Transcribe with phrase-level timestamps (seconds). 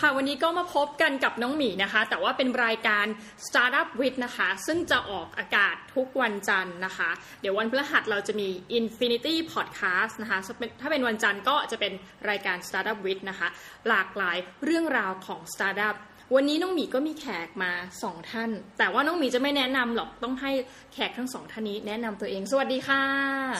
[0.00, 3.06] ค่ะ วันนี้ก็มาพบกันกับน้องหมีนะคะ แต่ว่าเป็นรายการ
[3.46, 7.10] Startup with นะคะ ซึ่งจะออกอากาศทุกวันจันทร์นะคะ
[7.40, 10.38] เดี๋ยววันพฤหัสเราจะมี Infinity Podcast นะคะ
[10.80, 11.92] ถ้าเป็นวันจันทร์ก็จะเป็น
[12.30, 13.48] รายการ Startup with นะคะ
[13.88, 15.96] หลากหลายเรื่องราวของ Startup
[16.34, 17.72] วันนี้น้องหมีก็มีแขกมา
[18.02, 20.52] สองท่าน แต่ว่าน้องหมีจะไม่แนะนำหรอกต้องให้
[20.92, 23.02] แขกทั้งสองท่านนี้แนะนำตัวเอง สวัสดีค่ะ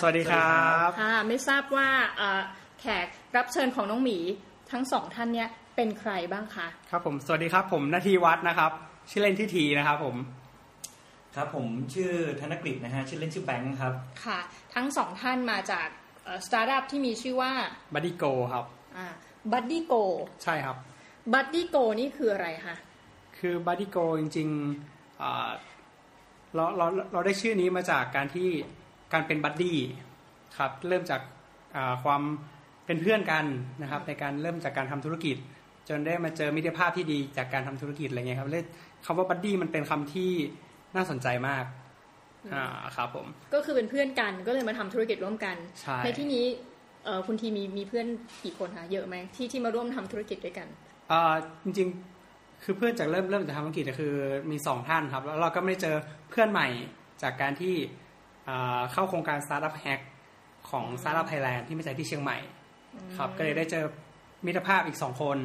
[0.03, 1.89] สวัสดีครับค่ะไม่ทราบว่า
[2.81, 3.07] แขก
[3.37, 4.19] รับเชิญของน้องหมี
[4.73, 8.73] ทั้งสองท่านเนี่ย เป็นใครบ้างคะครับผมสวัสดีครับผมนาทีวัดนะครับ
[9.11, 10.17] ชื่อเล่นที่ทีนะครับผม
[11.37, 13.93] ครับผมชื่อธนกฤษนะฮะชื่อเล่นชื่อแบงค์ครับ
[14.25, 14.39] ค่ะ
[14.75, 15.87] ทั้งสองท่านมาจาก
[16.47, 17.53] สตาร์ทอัพที่มีชื่อว่า
[17.95, 18.65] Buddy Go ครับ
[18.97, 19.07] อ่า
[19.53, 20.03] Buddy Go
[20.43, 20.77] ใช่ครับ
[21.33, 22.77] Buddy Go นี่คืออะไรคะ
[23.39, 28.49] คือ Buddy Go จริงๆเราเราเราได้ชื่อนี้มาจากการที่
[29.13, 29.79] การเป็น buddy
[30.59, 31.21] ครับเริ่มจาก
[32.05, 32.23] ความ
[32.87, 33.45] เป็นเพื่อนกัน
[33.83, 35.37] นะครับในการเริ่มจากการทำธุรกิจ
[35.89, 38.67] จนได้มาเจอมิตรภาพที่ดีจากการทำธุรกิจอะไรเงี้ยครับเรียก
[39.07, 40.33] คำว่า buddy มันเป็นคำที่
[40.97, 41.65] น่าสนใจมาก
[42.55, 42.65] อ่า
[42.97, 46.45] ครับผม ก็คือเป็นเพื่อนกันก็เลยมาทำธุรกิจร่วมกันใช่ในที่นี้
[47.05, 48.07] เออคุณทีมีมีเพื่อน
[48.45, 50.69] กี่คนคะเยอะไหมที่ที่มาร่วมทำธุรกิจด้วยกัน
[51.11, 54.15] อ่าจริงๆคือเพื่อนจากเริ่มเริ่มจะทำธุรกิจคือ
[54.51, 55.97] มีสองท่านครับ แล้วเราก็ไปเจอ
[56.31, 56.69] เพื่อนใหม่
[57.23, 57.75] จากการที่
[58.93, 60.01] เข้าโครงการ Startup Hack
[60.71, 62.39] ของ Startup Thailand ที่ไม่ใช่ที่เชียงใหม่
[63.17, 63.85] ครับ ก็เลยได้เจอ
[64.47, 65.39] มิตรภาพอีกสองคน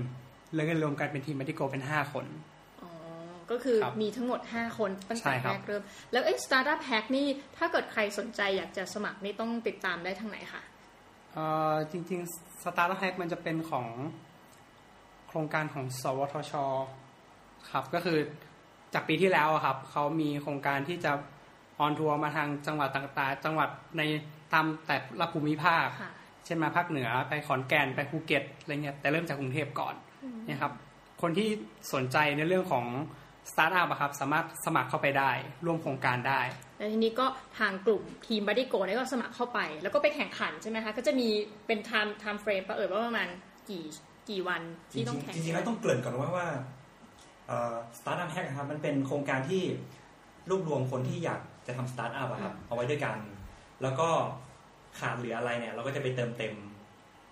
[0.55, 2.25] เลยกันรวมกันเป็นทีม BuddyGo เป็นห้าคน
[2.81, 2.89] อ๋อ
[3.51, 10.61] ก็คือมีทั้งหมด 5 คนตั้งแต่แรกเริ่ม แล้วไอ้ Startup Hack นี่ถ้าเกิดใครสนใจอยากจะสมัครนี่ต้องติดตามได้ทางไหนคะ
[11.33, 13.87] เอ่อจริงๆ Startup Hack มันจะเป็นของ
[15.27, 16.53] โครงการของ สวทช
[17.71, 18.17] ครับก็คือ
[18.93, 21.11] จากปีที่แล้วครับเขามีโครงการที่จะ
[21.79, 24.01] on tour มาทางจังหวัดต่างๆ จังหวัดใน
[24.53, 25.87] ตามแต่ละภูมิภาค
[26.45, 29.95] เช่นมาภาคเหนือไปขอนแก่นไปภูเก็ตอะไรเงี้ยแต่เริ่มจากกรุงเทพก่อน
[30.49, 30.73] นะครับ
[31.21, 31.49] คนที่
[31.93, 32.85] สนใจในเรื่องของ
[33.51, 35.31] สตาร์ทอัพครับสามารถสมัครเข้าไปได้
[35.65, 36.41] ร่วมโครงการได้
[36.77, 37.25] แล้วทีนี้ก็
[37.59, 41.27] ทางกลุ่มทีม BuddyGo เนี่ยก็สมัครเข้าไป แล้วก็ไปแข่งขันใช่ไหมคะ ก็จะมี
[41.67, 43.27] เป็น time time frame ถ้าเกิดว่าประมาณ
[43.69, 43.83] กี่
[44.29, 44.61] กี่วัน
[44.91, 46.47] ที่ต้องแข่งจริงๆแล้วต้องเกริ่นก่อนว่าว่า
[47.99, 49.63] Startup Hack ครับมันเป็นโครงการที่
[50.49, 53.17] รวบรวมคนที่อยากจะทำสตาร์ทอัพครับเอาไว้ด้วยกัน
[53.81, 54.09] แล้วก็
[54.99, 56.53] ขาดเหลืออะไรเนี่ย เราก็จะไปเติมเต็ม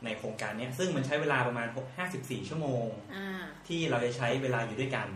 [0.05, 1.67] ในโครงการนี้ซึ่งมันใช้เวลาประมาณ
[2.07, 2.85] 54 ชั่วโมง
[3.67, 5.07] ที่เราจะใช้เวลาอยู่ด้วยกัน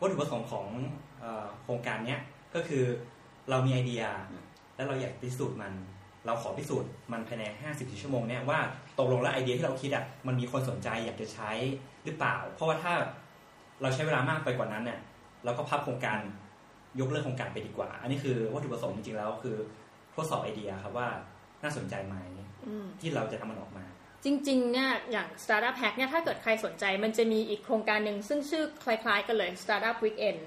[0.00, 0.66] วัตถุประสงค์ของ
[1.62, 2.16] โครงการนี้
[2.54, 2.84] ก็คือ
[3.50, 4.04] เรามีไอเดีย
[4.76, 5.72] แล้วเราอยากพิสูจน์มัน
[6.26, 8.60] เราขอพิสูจน์มันภายใน 54 ชั่วโมงเนี่ยว่า
[8.98, 11.50] ตกลงแล้วไอเดียที่เราคิดอะมันมีคนสนใจอยากจะใช้
[12.04, 12.92] หรือเปล่า เพราะว่าถ้า
[13.82, 14.98] เราใช้เวลามากไปกว่านั้นเนี่ย
[15.44, 16.18] เราก็พับโครงการ
[17.00, 19.56] ยกเลิกโครงการไปดีกว่า อันนี้คือวัตถุประสงค์จริงๆแล้วคือ
[20.14, 21.08] ทดสอบไอเดียครับว่า
[21.62, 22.14] น่าสนใจไหม
[23.00, 23.84] ที่เราจะทำมันออกมา
[24.24, 30.40] จริงๆเนี่ยอย่าง Startup Hack เนี่ยถ้าเกิดใครสนใจ มันจะมีอีกโครงการหนึ่งซึ่งชื่อคล้ายๆกันเลย Startup Weekend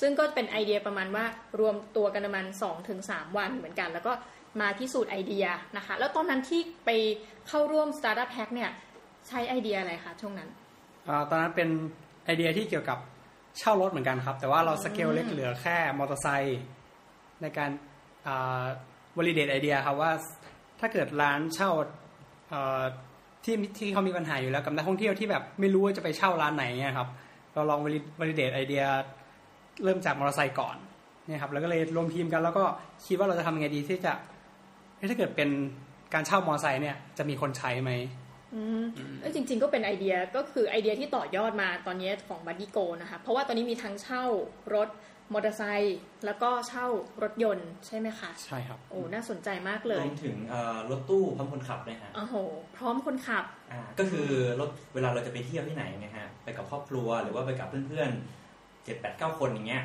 [0.00, 1.24] ซึ่งก็เป็นไอเดียประมาณว่า
[1.60, 3.00] รวมตัวกันประมาณ2-3ถึง
[3.36, 4.12] วันเหมือนกัน แล้วก็
[4.60, 5.46] มาพิสูจน์ไอเดีย
[5.76, 6.90] นะคะ แล้วตอนนั้นที่ไป
[7.48, 8.70] เข้าร่วม Startup Hack เนี่ย
[9.28, 10.48] ใช้ไอเดียอะไรคะช่วงนั้น
[11.08, 11.68] อตอนนั้นเป็น
[12.24, 12.98] ไอเดียที่เกี่ยวกับ
[13.58, 16.60] เช่ารถเหมือนกันครับ แต่ว่าเราสเกลเล็กเหลือแค่มอเตอร์ไซค์
[17.42, 17.70] ในการ
[19.16, 20.12] validate ไอเดียครับว่า
[20.80, 21.70] ถ้าเกิดร้านเช่า
[23.44, 27.08] ที่ที่เขามีปัญหาอยู่แล้วกับนักท่องเที่ยวที่แบบไม่รู้ว่าจะไปเช่าร้านไหนเนี่ยครับ
[27.54, 28.84] เราลอง validate ไอเดีย
[29.84, 30.76] เริ่มจากมอเตอร์ไซค์ก่อน
[31.26, 32.64] เนี่ยครับแล้วก็เลยรวมทีมกันแล้วก็
[33.06, 34.12] คิดว่าเราจะทำยังไงดีที่จะ
[35.10, 35.50] ถ้าเกิดเป็น
[36.14, 37.90] การเช่ามอเตอร์ไซค์เนี่ยจะมีคนใช้ไหม
[38.54, 38.82] อืม
[39.34, 44.24] จริง ๆ ก็เป็นไอเดียก็คือไอเดียที่ต่อยอดมาตอนนี้ของ BuddyGo นะคะ เพราะว่าตอนนี้มีทั้งเช่า
[44.74, 44.88] รถ
[45.32, 46.86] มอเตอร์ไซค์แล้วก็เช่า
[47.22, 50.36] รถยนต์ใช่ไหมคะใช่ครับโอ้น่าสนใจมากเลยรวมถึง
[50.90, 52.34] รถตู้พร้อมคนขับนะฮะโอ้โห
[52.76, 54.28] พร้อมคนขับอ่าก็คือ
[54.60, 59.84] รถเวลาเราจะไปเที่ยวที่ไหนนะฮะไปกับครอบครัวหรือว่าไปกับเพื่อนๆเจ็ดแปดเก้าคนอย่างเงี้ย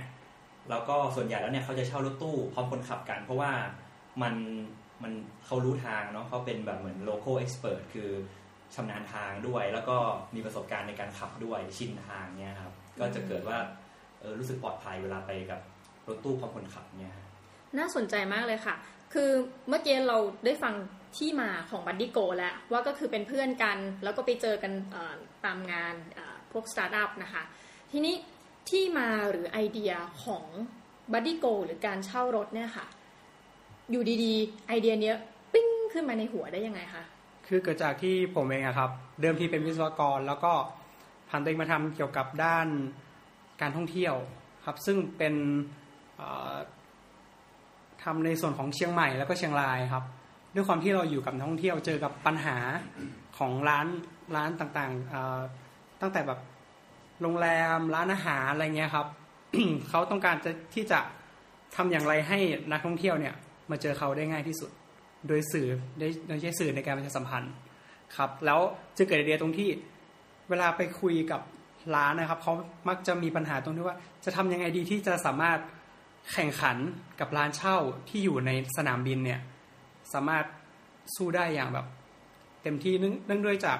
[0.70, 3.52] แล้วก็ส่วนใหญ่แล้วเนี่ยเขาจะเช่ารถตู้พร้อมคนขับกัน เพราะว่า
[4.22, 4.36] มัน
[5.04, 5.14] มัน
[5.46, 8.10] เขารู้ทางเนาะเขาเป็นแบบเหมือนโลโก้เอ็กซ์เพรสคือ
[8.76, 9.98] ชำนาญทางด้วย แล้วก็
[10.36, 13.58] มีประสบการณ์ในการขับด้วยชินทางเนี่ยครับก็จะเกิดว่า
[14.22, 15.60] เออรู้สึกปลอดภัยเวลาไปกับ
[16.08, 17.14] รถตู้พร้อมคนขับเนี่ย
[17.78, 18.76] น่าสนใจมากเลยค่ะ
[19.14, 19.30] คือ
[19.70, 20.74] เมื่อกี้เราได้ฟัง
[21.18, 24.72] ที่มาของ BuddyGo แล้วว่าก็คือเป็นเพื่อนกัน แล้วก็ไปเจอกัน
[25.46, 25.96] ตามงาน
[26.52, 27.44] พวกสตาร์ทอัพนะคะ
[27.92, 28.16] ทีนี้
[28.70, 29.94] ที่มาหรือไอเดีย
[30.24, 30.46] ของ
[31.14, 32.86] BuddyGo หรือการเช่ารถเนี่ยค่ะ
[33.92, 35.16] อยู่ดีๆ ไอเดียเนี้ย
[35.54, 37.04] ปิ้งขึ้นมาในหัวได้ยังไงคะ
[37.48, 38.90] คือเกิดจากที่ผมเองอะครับ
[39.22, 40.54] เดิมทีเป็นวิศวกร แล้วก็
[41.30, 42.68] ผันตัวเองมาทำเกี่ยวกับด้าน
[43.62, 44.16] การท่องเที่ยว
[44.66, 45.34] ครับ ซึ่งเป็น
[48.04, 50.04] ทำในส่วนของเชียงใหม่แล้วก็เชียงรายครับ
[50.56, 52.58] ด้วยความที่เราอยู่กับนักท่องเที่ยวเจอกับปัญหา
[53.38, 53.88] ของร้าน
[54.36, 56.40] ร้านต่างๆตั้งแต่แบบ
[57.22, 57.48] โรงแร
[57.78, 59.08] มร้านอาหารอะไรเงี้ยครับ
[59.90, 61.00] เขาต้องการจะที่จะ
[61.76, 62.40] ทำอย่างไรให้
[62.72, 63.36] นักท่องเที่ยวเนี่ย
[63.72, 64.72] มาเจอเขาได้ง่ายที่สุด
[65.28, 65.68] โดยสื่อ
[66.00, 67.54] ได้โดยใช้สื่อในการประชาสัมพันธ์
[68.18, 68.60] ครับ แล้ว
[68.96, 69.70] จึงเกิดไอเดียตรงที่
[70.50, 71.42] เวลาไปคุยกับ
[71.96, 72.54] ร้านนะครับเขา
[72.88, 75.60] มักจะมีปัญหาตรงที่ว่า จะทำยังไงดีที่จะสามารถ
[76.34, 76.78] แข่งขัน
[77.20, 77.78] กับร้านเช่า
[78.10, 79.40] ที่อยู่ในสนามบินเนี่ย
[80.14, 80.46] สามารถ
[81.16, 81.86] สู้ได้อย่างแบบ
[82.64, 83.78] เต็มที่เนื่องด้วยจาก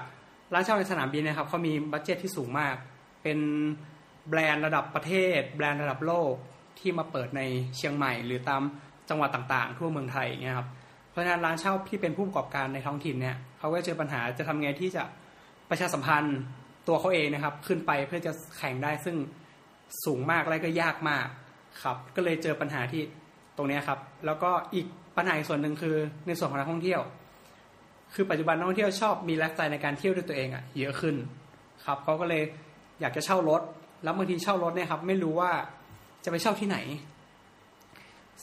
[0.54, 2.76] ร้านเช่าในสนามบินนะครับเขามีบัตเจ็ตที่สูงมาก
[3.22, 3.38] เป็น
[4.28, 6.32] แบรนด์ระดับประเทศ แบรนด์ระดับโลก
[6.78, 7.42] ที่มาเปิดใน
[7.76, 8.62] เชียงใหม่ หรือตาม
[9.08, 10.68] จังหวัดต่างๆ ทั่วเมืองไทยเนี่ยครับ
[11.10, 15.02] เพราะฉะนั้นร้านเช่าที่เป็นผู้ประกอบการในท้องถิ่นเนี่ยเขาก็เจอปัญหาจะทำไงที่จะ
[15.70, 16.38] ประชาสัมพันธ์
[16.88, 19.16] ตัวเขาเองนะครับ ขึ้นไปเพื่อจะแข่งได้ซึ่ง
[20.04, 21.26] สูงมากและก็ยากมาก
[21.82, 23.02] ครับ ก็เลยเจอปัญหาที่
[23.56, 24.86] ตรงนี้ครับ แล้วก็อีก
[25.16, 25.96] ปัญหาอีกส่วนหนึ่งคือ
[26.26, 27.02] ในส่วนของนักท่องเที่ยว
[28.14, 31.16] คือปัจจุบันนักท่องเที่ยวชอบมีไลฟ์สไตล์ในการเที่ยวด้วยตัวเองอะเยอะขึ้น
[31.84, 32.42] ครับเขาก็เลย
[33.00, 33.62] อยากจะเช่ารถ
[34.02, 35.52] แล้วบางทีเช่ารถเนี่ยครับ ไม่รู้ว่า
[36.24, 36.78] จะไปเช่าที่ไหน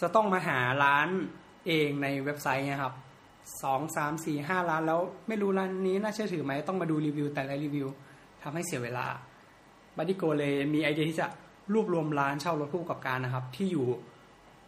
[0.02, 1.08] จะต้องมาหาร้าน
[1.68, 2.94] เองในเว็บไซต์นี่ยครับ
[3.64, 7.88] สองสามสี่ห้าร้านแล้วไม่รู้ร้านนี้น่าเชื่อถือไหมต้องมาดูรีวิวแต่ละรีวิว
[8.44, 9.08] ทำให้เสียเวลา
[9.98, 11.28] BuddyGo เลยมีไอเดียที่จะ
[11.74, 13.86] รวบรวมร้านเช่ารถผู้ประกอบการนะครับ ที่อยู่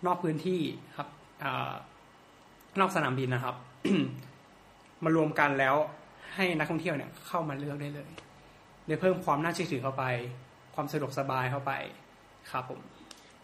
[0.06, 0.62] นอกพื้นที่
[0.98, 1.08] ครับ
[1.44, 1.72] อา
[2.80, 3.56] นอกสนามบินนะครับ
[5.04, 5.76] มารวมกันแล้ว
[6.36, 8.12] ให้นักท่องเที่ยวเนี่ยเข้ามาเลือกได้เลย
[8.88, 10.04] ได้เพิ่มความน่าเชื่อถือเข้าไป
[10.76, 11.72] ความสะดวกสบายเข้าไป
[12.52, 12.80] ครับผม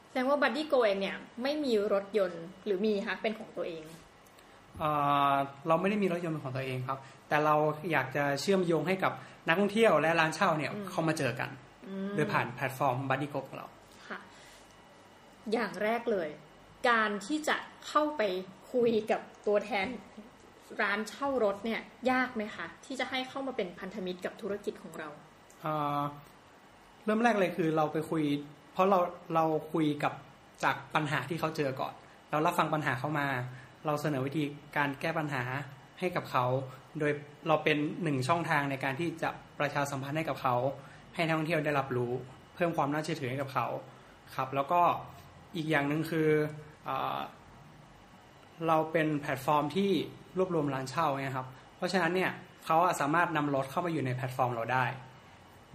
[0.07, 3.83] แสดงว่า BuddyGo เองเนี่ยไม่มีรถยนต์หรือมีคะเป็นของตัวเอง
[4.79, 4.89] เอ่
[5.31, 5.33] อ
[5.67, 7.55] เราไม่ได้มีรถยนต์เป็นของตัวเองครับ แต่เรา
[7.91, 9.13] อยากจะเชื่อมโยงให้กับ
[9.47, 11.49] นักท่องเที่ยวและร้านเช่าเนี่ยอืมเข้ามาเจอกัน
[11.87, 13.67] อืมโดยผ่านแพลตฟอร์ม BuddyGo ของเรา
[14.07, 14.19] ค่ะ
[15.53, 16.29] อย่างแรกเลย
[16.89, 17.55] การที่จะ
[17.87, 18.21] เข้าไป
[18.73, 19.87] คุยกับตัวแทน
[20.81, 25.09] ร้านเช่ารถเนี่ย ยากไหมคะ ที่จะให้เข้ามาเป็นพันธมิตรกับธุรกิจของเรา
[25.61, 26.01] เอ่อ
[27.05, 28.23] เริ่มแรกเลยคือเราไปคุย
[28.73, 28.99] เพราะเรา
[29.35, 30.13] เราคุยกับ
[30.63, 31.93] จากปัญหาที่เขาเจอก่อน
[32.31, 33.27] เรารับฟังปัญหาเขามา
[33.85, 34.43] เราเสนอวิธี
[34.77, 35.43] การแก้ปัญหา
[35.99, 36.45] ให้กับเขา
[36.99, 37.11] โดย
[37.47, 39.29] เราเป็นหนึ่งช่องทางในการที่จะ
[39.59, 40.55] ประชาสัมพันธ์ให้กับเขา
[41.15, 42.11] ให้นักท่องเที่ยวได้รับรู้
[42.55, 43.67] เพิ่มความน่าเชื่อถือให้กับเขา
[44.35, 44.81] ครับแล้วก็
[45.55, 46.29] อีกอย่างหนึ่งคือ
[46.85, 46.91] เอ
[48.67, 49.91] เราเป็นแพลตฟอร์มที่
[50.37, 51.47] รวบรวมร้านเช่าเนี่ยครับ
[51.77, 52.31] เพราะฉะนั้นเนี่ย
[52.65, 54.85] เขาสามารถนำรถเข้ามาอยู่ในแพลตฟอร์มเราได้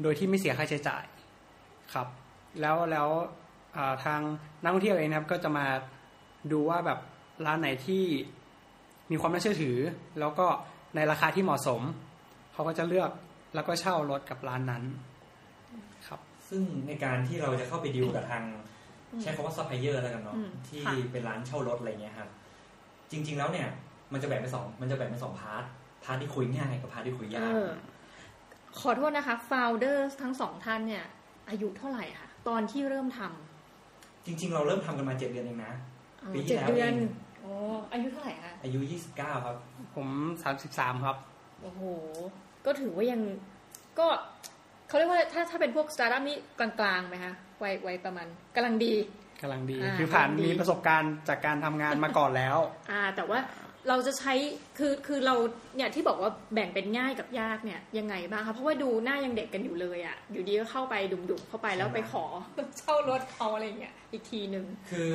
[0.03, 1.05] โดยที่ไม่เสียค่าใช้จ่าย
[1.95, 2.07] ครับ
[2.61, 4.21] แล้วแล้วทาง
[4.63, 5.67] นักท่องเที่ยวเองนะครับก็จะมา
[6.53, 6.99] ดูว่าแบบ
[7.47, 8.05] ร้านไหนที่
[9.11, 9.79] มีความน่าเชื่อถือ
[10.21, 10.47] แล้วก็
[10.95, 11.81] ในราคาที่เหมาะสม
[12.53, 13.11] เขาก็จะเลือก
[13.55, 14.85] แล้วก็เช่ารถกับร้านนั้น
[16.07, 18.45] ครับ ซึ่งในการที่เราจะเข้าไปดิวกับทาง
[19.13, 22.29] อืมใช้คำว่าซัพพลายเออร์แล้วกันเนาะอืมที่ค่ะเป็นร้านเช่ารถอะไรเงี้ยครับ
[23.11, 23.69] จริง ๆ แล้วเนี่ย
[24.13, 25.65] มันจะแบ่งเป็นสองมันจะแบ่งเป็นสอง part
[26.05, 27.71] part ที่คุยง่ายกับ part ที่คุยยากเออ
[28.81, 31.05] ขอโทษนะคะฟ o วเดอร์ทั้งสองท่านเนี่ย
[31.51, 33.21] อายุเท่าไหร่คะตอนที่เริ่มท
[34.27, 37.55] จริง ๆ เราเริ่มทำกันมาเจ็ดเดือนเองนะำอ๋อปีที่เจ็ดแล้วเดือนเอง อ๋อ
[37.93, 39.57] อายุเท่าไหร่คะอายุยี่สิบเก้าครับ
[39.95, 40.09] ผม
[40.43, 41.17] สามสิบสามครับ
[41.63, 41.83] โอ้โห
[42.67, 43.21] ก็ถือว่ายัง
[43.99, 44.07] ก็
[44.89, 48.95] เขาเรียกว่าถ้าถ้าเป็นพวกสตาร์ทอัพนี่กลางๆไหมคะวัยวัยประมาณกำลังดี
[49.43, 52.59] กำลังดีอ่าคือผ่านกำลังดีมีประสบการณ์จากการทำงานมาก่อนแล้ว
[52.91, 53.39] อ่า แต่ว่า
[53.89, 54.35] เราจะใช้
[54.79, 55.35] คือคือเรา
[55.77, 62.25] เนี่ยที่บอกว่าแบ่งเป็นง่ายกับยากเนี่ยยังไงบ้างคะเพราะว่าดูหน้ายังเด็กกันอยู่เลยอะ่ะ อยู่ดีก็เข้าไปดุ่มๆเข้าไปแล้วไปขอ
[62.79, 65.13] เช่ารถเขาอะไรเงี้ยอีกทีหนึ่งคือ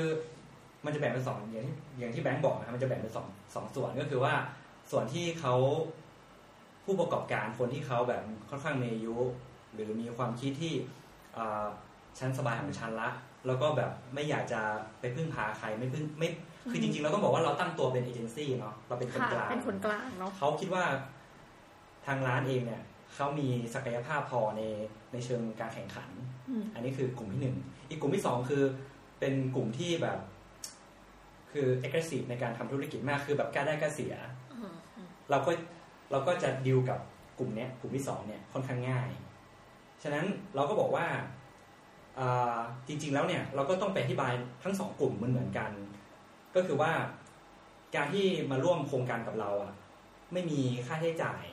[0.86, 4.34] มันจะแบ่งเป็นสองอย่างที่อย่างที่แบงค์บอกนะครับมันจะแบ่งเป็นสองสองส่วนก็คือว่า
[4.92, 5.56] ส่วนที่เขา
[6.86, 9.16] ผู้ประกอบการคนที่เขาแบบค่อนข้างมีอายุ
[9.74, 10.74] หรือมีความคิดที่
[11.38, 11.68] อ่า
[12.20, 13.10] ชั้นสบายของชั้นละ
[13.48, 14.62] แล้วก็แบบไม่อยากจะ
[15.00, 16.30] ไปพึ่งพาใครไม่พึ่งไม่
[16.72, 20.84] คือจริงๆเราต้องบอกว่าเราตั้งตัวเป็นเอเจนซี่เนาะเราเป็นคนค่ะกลางเป็นคนกลางเนาะเขาคิดว่า
[22.06, 22.82] ทางร้านเองเนี่ย
[23.16, 24.62] เขามีศักยภาพพอใน
[25.14, 26.10] ในเชิงการแข่งขัน
[26.50, 27.56] อืมอันนี้คือกลุ่มที่หนึ่ง
[27.90, 28.64] อีกกลุ่มที่สองคือ
[29.20, 30.20] เป็นกลุ่มที่แบบ
[31.52, 34.14] คือ aggressive ในการทำธุรกิจมากคือแบบกล้าได้กล้าเสีย
[34.54, 35.52] อืมอืมเราก็
[36.12, 37.00] เราก็จะดิวกับ
[37.40, 39.10] กลุ่มเนี้ยกลุ่มที่สองเนี่ยค่อนข้างง่าย
[40.04, 40.26] ฉะนั้น
[40.56, 41.06] เราก็บอกว่า
[42.20, 45.72] อ่าจริง ๆ แล้วเนี่ยเราก็ต้องไปอธิบายทั้งสองกลุ่มเหมือนเหมือนกัน
[46.56, 46.92] ก็คือว่า
[47.96, 49.74] การที่มาร่วมโครงการกับเราอะ
[50.34, 51.44] ไม่มีค่าใช้จ่าย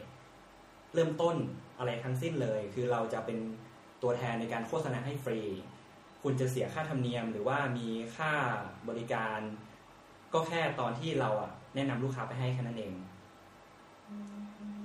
[0.95, 1.37] เริ่มต้น
[1.79, 3.39] อะไรทั้งสิ้นเลย คือเราจะเป็น
[4.03, 5.41] ตัวแทนในการโฆษณาให้ฟรี
[6.23, 8.33] คุณจะเสียค่าธรรมเนียม หรือว่ามีค่า
[8.89, 9.41] บริการ
[10.35, 12.93] ก็แค่ตอนที่เราอะ แนะนำลูกค้าไปให้แค่นั้นเอง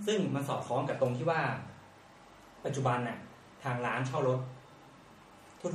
[0.06, 1.42] ซึ่งมันสอดคล้องกับตรงที่ว่า
[2.66, 3.18] ปัจจุบันน่ะ
[3.64, 4.40] ทางร้านเช่ารถ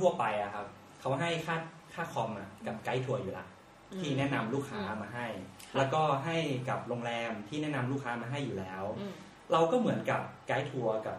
[0.01, 0.65] ทั่วๆไปอะครับ
[0.99, 1.55] เขาให้ค่า
[1.93, 3.45] ค่าคอมอะกับไกด์ทัวร์อยู่ละ
[4.01, 5.27] ที่แนะนำลูกค้ามาให้
[5.77, 6.37] แล้วก็ให้
[6.69, 9.13] กับโรงแรมที่แนะนำลูกค้ามาให้อยู่แล้วอืม
[9.51, 11.17] เราก็เหมือนกับไกด์ทัวร์กับ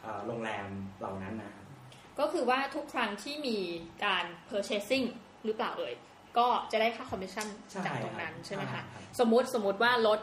[0.00, 1.66] เอ่อโรงแรมเหล่านั้นนะครับ
[2.18, 3.58] ก็คือว่าทุกครั้งที่มี
[4.04, 5.06] การ purchasing
[5.44, 5.94] หรือเปล่าเอ่ย
[6.38, 8.84] ก็จะได้ค่าคอมมิชชั่นใช่จากตรงนั้นครับใช่ไหมใช่คะครับ
[9.20, 10.20] สมมุติสมมติว่ารถ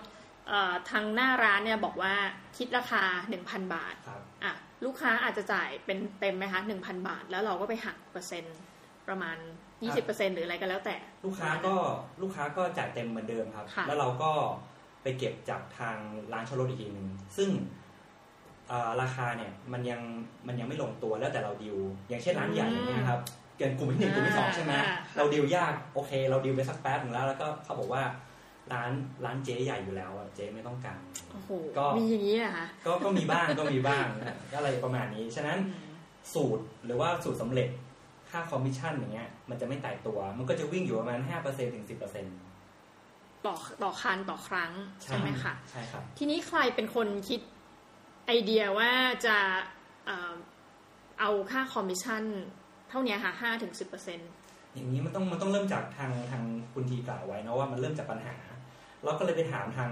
[0.47, 2.13] เอ่อทางหน้าร้านเนี่ยบอกว่า
[2.57, 3.03] คิดราคา
[3.39, 4.53] 1,000 บาทครับอะ
[4.85, 8.57] ลูกค้าอาจจะจ่ายเป็นเต็มไหมคะ1,000 บาท แล้วเราก็ไปหักเปอร์เซ็นต์
[9.07, 9.37] ประมาณ
[9.85, 10.95] 20%หรืออะไรก็แล้วแต่
[11.25, 11.75] ลูกค้าก็
[12.21, 14.31] ลูกค้าก็จ่ายเต็มเหมือนเดิมครับค่ะแล้วเราก็
[15.03, 15.97] ไปเก็บจากทาง
[16.33, 17.07] ร้านเช่ารถอีกทีหนึ่ง
[17.37, 17.49] ซึ่ง
[18.67, 20.01] เอ่อราคาเนี่ยมันยัง
[20.47, 21.77] มันยังไม่ลงตัวแล้วแต่เราดิว
[22.09, 23.21] อย่างเช่นร้านใหญ่อย่างเงี้ยครับ
[23.57, 28.03] เกินกลุ่มที่หนึ่งกลุ่มที่สองใช่ไหมอ่าเราดิวยากโอเค เราดิวไปสักแป๊บหนึ่งแล้ว แล้วก็เขาบอกว่า
[28.73, 28.91] ร้าน
[29.25, 30.99] ร้านเจ๊ใหญ่อยู่แล้วอะเจ๊ไม่ต้องการ
[31.31, 35.57] โอ้โหก็มีอย่างนี้นะคะก็ก็มีบ้างก็มีบ้างนะก็อะไรประมาณนี้ ฉะนั้น
[36.33, 37.69] สูตรหรือว่าสูตรสำเร็จ
[38.29, 44.71] ค่าคอมมิชชั่นอย่างเงี้ยมันจะไม่ตายตัว มันก็จะวิ่งอยู่ประมาณ5%ถึง10%ต่อต่อคันต่อครั้ง
[45.03, 47.41] ใช่ไหมคะใช่ครับ ทีนี้ใครเป็นคนคิด
[48.27, 48.91] ไอเดียว่า
[49.25, 49.37] จะ
[50.05, 50.33] เอ่อ
[51.19, 52.23] เอาค่าคอมมิชชั่น
[52.89, 54.29] เท่านี้ค่ะห้าถึงสิบเปอร์เซ็นต์
[54.73, 58.35] อย่างนี้มันต้องมันต้องเริ่มจากทางทางคุณทีกล่าวไว้นะว่ามันเริ่มจากปัญหา
[59.03, 59.91] เราก็เลยไปถามทาง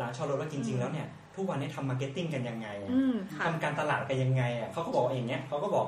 [0.00, 1.06] ร้านเช่ารถว่าจริง ๆ แล้วเนี่ย
[1.36, 5.86] ทุกวันนี้ทำ marketing กันยังไงอะอืมค่ะทำการตลาดกันยังไงอะเขาก็บอกว่าอย่างเงี้ยเขาก็บอก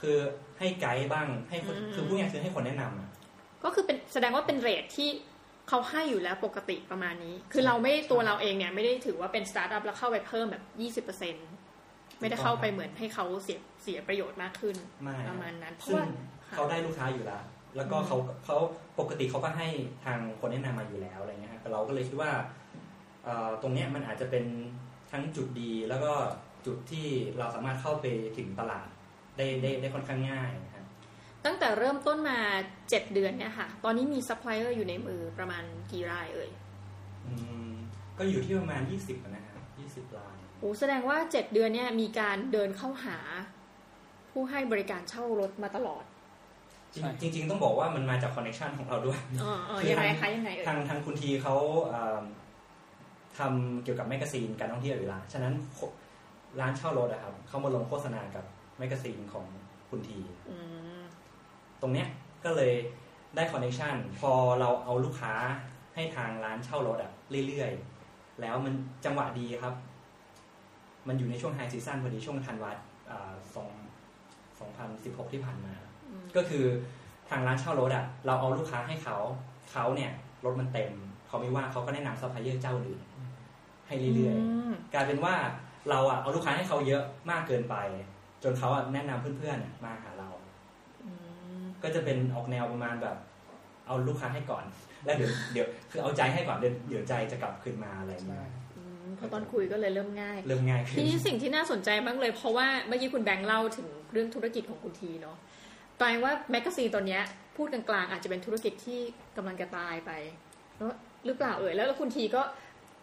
[0.00, 0.16] คือ
[0.58, 3.08] ให้ไกด์บ้างให้คนอืมคือพูดง่ายๆคือให้คนแนะนำอะ
[3.64, 5.08] ก็คือเป็นแสดงว่าเป็น rate ที่
[5.68, 11.34] เขาให้อยู่แล้วปกติประมาณนี้ คือเราไม่ได้ตัวเราเองเนี่ยไม่ได้ถือว่าเป็นสตาร์ทอัพแล้วเข้าไปเพิ่มแบบยี่สิบเปอร์เซ็น
[12.20, 16.06] ไม่ได้เข้าไปเหมือนให้เขาเสียเสียประโยชน์มากขึ้นไม่ประมาณนั้นเพราะซึ่งว่า
[16.54, 17.42] เขาได้ลูกค้าอยู่แล้ว
[17.76, 18.56] แล้วก็อืมเขาเขา
[19.00, 19.68] ปกติเขาก็ให้
[20.04, 22.30] ทางคนแนะนำมาอยู่แล้วอะไรเงี้ยครับแต่เราก็เลยคิดว่า
[23.24, 24.44] เอ่อตรงเนี้ยมันอาจจะเป็น
[25.12, 26.12] ทั้งจุดดีแล้วก็
[26.66, 27.06] จุดที่
[27.38, 28.06] เราสามารถเข้าไป
[28.38, 28.86] ถึงตลาด
[29.36, 30.84] ได้ได้ได้ค่อนข้างง่ายนะครับ
[31.44, 32.38] ตั้งแต่เริ่มต้นมา
[32.90, 36.50] เจ็ดเดือนเนี่ยค่ะ ตอนนี้มีซัพพลายเออร์อยู่ในมือประมาณกี่รายเอ่ย
[37.26, 37.34] อื
[37.68, 37.70] ม
[38.18, 39.45] ก็อยู่ที่ประมาณ20อะนะครับ20ล้าน
[40.58, 43.16] โอ้แสดงว่าเจ็ดเดือนเนี่ยมีการเดินเข้าหา
[44.30, 46.04] ผู้ให้บริการเช่ารถมาตลอด
[46.94, 51.54] จริงจริงๆต้องบอกว่ามันมาจาก connection ของเราด้วยเออเออคือยังไงทางคะยังไงเอ่ยทางทางคุณทีเขา
[51.86, 52.24] เอิ่ม
[53.38, 55.78] ทำเกี่ยวกับ magazine การท่องเที่ยวอยู่แล้วฉะนั้นโค
[56.60, 58.44] ร้านเช่ารถอะครับเขามาลงโฆษณากับ
[58.78, 59.46] magazine ของ
[59.90, 60.18] คุณที
[60.50, 60.58] อื
[60.98, 61.02] ม
[61.80, 62.08] ตรงเนี้ย
[62.44, 62.72] ก็เลย
[63.36, 65.34] ได้ connection พอเราเอาลูกค้า
[65.94, 67.12] ให้ทางร้านเช่ารถอะ
[67.48, 69.74] เรื่อยๆ แล้วมันจังหวะดีครับ
[71.08, 72.70] มันอยู่ในช่วง high season พอดีช่วงธันวา
[73.54, 73.68] สอง
[74.58, 75.74] สองพันสิบหกที่ผ่านมา
[76.10, 76.64] อืมก็คือ
[77.30, 79.16] ทางร้านเช่ารถอะเราเอาลูกค้าให้เขา
[79.70, 80.12] เขาเนี่ย
[80.44, 80.92] รถมันเต็ม
[81.26, 83.02] เขาไม่ว่างเขาก็แนะนำซัพพลายเออร์เจ้าอื่น
[83.86, 85.34] ให้เรื่อยๆกลายเป็นว่า
[85.90, 87.76] เราอะเอาลูกค้าให้เขาเยอะมากเกินไป
[88.42, 90.28] จนเขาอะแนะนำเพื่อนๆอะมาหาเรา
[91.04, 91.12] อื
[91.60, 93.16] มก็จะเป็นออกแนวประมาณแบบ
[93.86, 94.64] เอาลูกค้าให้ก่อน
[95.04, 98.50] แล้วเดี๋ยวเดี๋ยวคือเอาใจให้ก่อนเดี๋ยวเดี๋ยวใจจะกลับคืนมาอะไรอย่างเงี้ย
[99.26, 105.36] อืมพอตอนคุยก็เลยเริ่มง่าย เริ่มง่ายขึ้น ทีนี้สิ่งที่น่าสนใจมากเลย เพราะว่าเมื่อกี้คุณแบงค์เล่าถึงเรื่องธุรกิจของคุณทีเนาะ
[106.00, 107.22] กลายว่า magazine ตัวเนี้ย
[107.56, 109.00] พูดกลางๆอาจจะเป็นธุรกิจที่
[109.36, 110.10] กำลังจะตายไป
[110.76, 110.92] แล้ว
[111.26, 112.42] หรือเปล่าเอ่ยแล้วแล้วคุณทีก็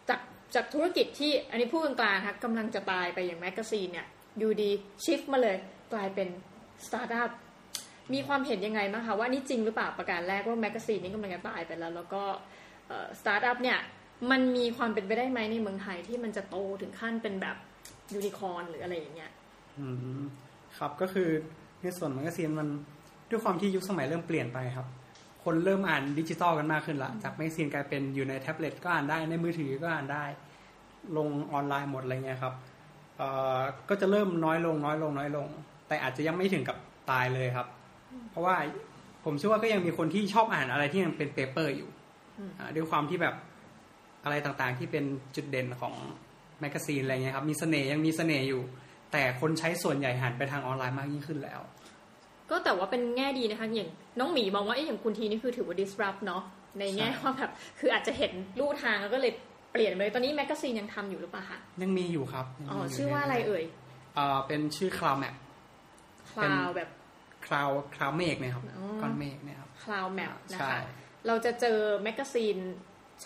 [0.10, 0.20] จาก
[0.56, 4.08] จากธุรกิจที่อันนี้พูดกลางๆค่ะกำลังจะตายไปอย่าง magazine เนี่ย
[4.40, 4.72] อยู่ดี
[5.04, 5.58] shift มาเลย
[5.94, 6.28] กลายเป็น
[6.86, 7.32] สตาร์ทอัพ
[8.14, 12.24] มีความเห็นยังไงบ้างคะว่านี่จริงหรือเปล่าประการแรกว่า magazine นี้กำลังจะตายไปแล้ว แล้วก็
[13.20, 13.80] สตาร์ทอัพเนี่ย
[14.32, 17.56] มันมีความเป็นไปได้ไหมในเมืองไทยที่มันจะโตถึงขั้นเป็นแบบ
[18.14, 19.32] ยูนิคอร์นหรืออะไรอย่างเงี้ย
[19.80, 19.88] อื
[20.20, 20.22] ม
[20.78, 21.30] ครับก็คือ
[21.82, 22.68] ในส่วน magazine มัน
[23.30, 24.88] ด้วยความที่ยุคสมัยเริ่มเปลี่ยนไปครับ
[25.44, 30.24] คนเริ่มอ่านดิจิตอลกันมากขึ้นละจาก magazine กลายเป็นอยู่ในแท็บเล็ตก็อ่านได้ในมือถือก็อ่านได้
[31.18, 32.54] ลงออนไลน์หมดอะไรเงี้ยครับ
[33.18, 33.28] เอ่
[33.58, 35.48] อก็จะเริ่มน้อยลงน้อยลงน้อยลง
[35.88, 36.78] แต่อาจจะยังไม่ถึงกับ
[37.12, 37.68] ตายเลยครับ
[38.32, 38.56] เพราะว่า
[39.26, 41.90] ผมเชื่อว่าก็ยังมีคนที่ชอบอ่านอะไรที่ยังเป็น paper อยู่
[42.40, 43.36] อืมอ่าด้วยความที่แบบ
[44.24, 45.04] อะไรต่างๆ ที่เป็น
[45.36, 45.94] จุดเด่นของ
[46.60, 48.62] magazine อะไรเงี้ยครับ มีเสน่ห์ยังมีเสน่ห์อยู่
[49.12, 51.60] แต่คนใช้ส่วนใหญ่หันไปทางออนไลน์มากยิ่งขึ้นแล้ว
[52.50, 53.90] ก็แต่ว่าเป็นแง่ดีนะคะอย่าง
[54.20, 56.44] น้องหมีมองว่าไอ้อย่างคุณทีนี่คือถือว่า disrupt เนาะ
[56.80, 59.34] ในแง่ใช่ว่าแบบคืออาจจะเห็นลู่ทางแล้วก็เลย
[59.72, 63.64] เปลี่ยนไปเลยตอนนี้ magazine ยังทำอยู่หรือเปล่าคะยังมีอยู่ครับยังอ๋อมีอยู่ชื่อว่าอะไรเอ่ย
[64.16, 65.36] เอ่อเป็นชื่อ Cloud Map
[66.32, 66.90] Cloud แบบ
[67.46, 70.82] Cloud Cloud เมฆเนี่ยครับอ๋อก้อนเมฆเนี่ยครับ Cloud Map นะใช่คะ
[71.28, 72.58] เราจะเจอแมกกาซีน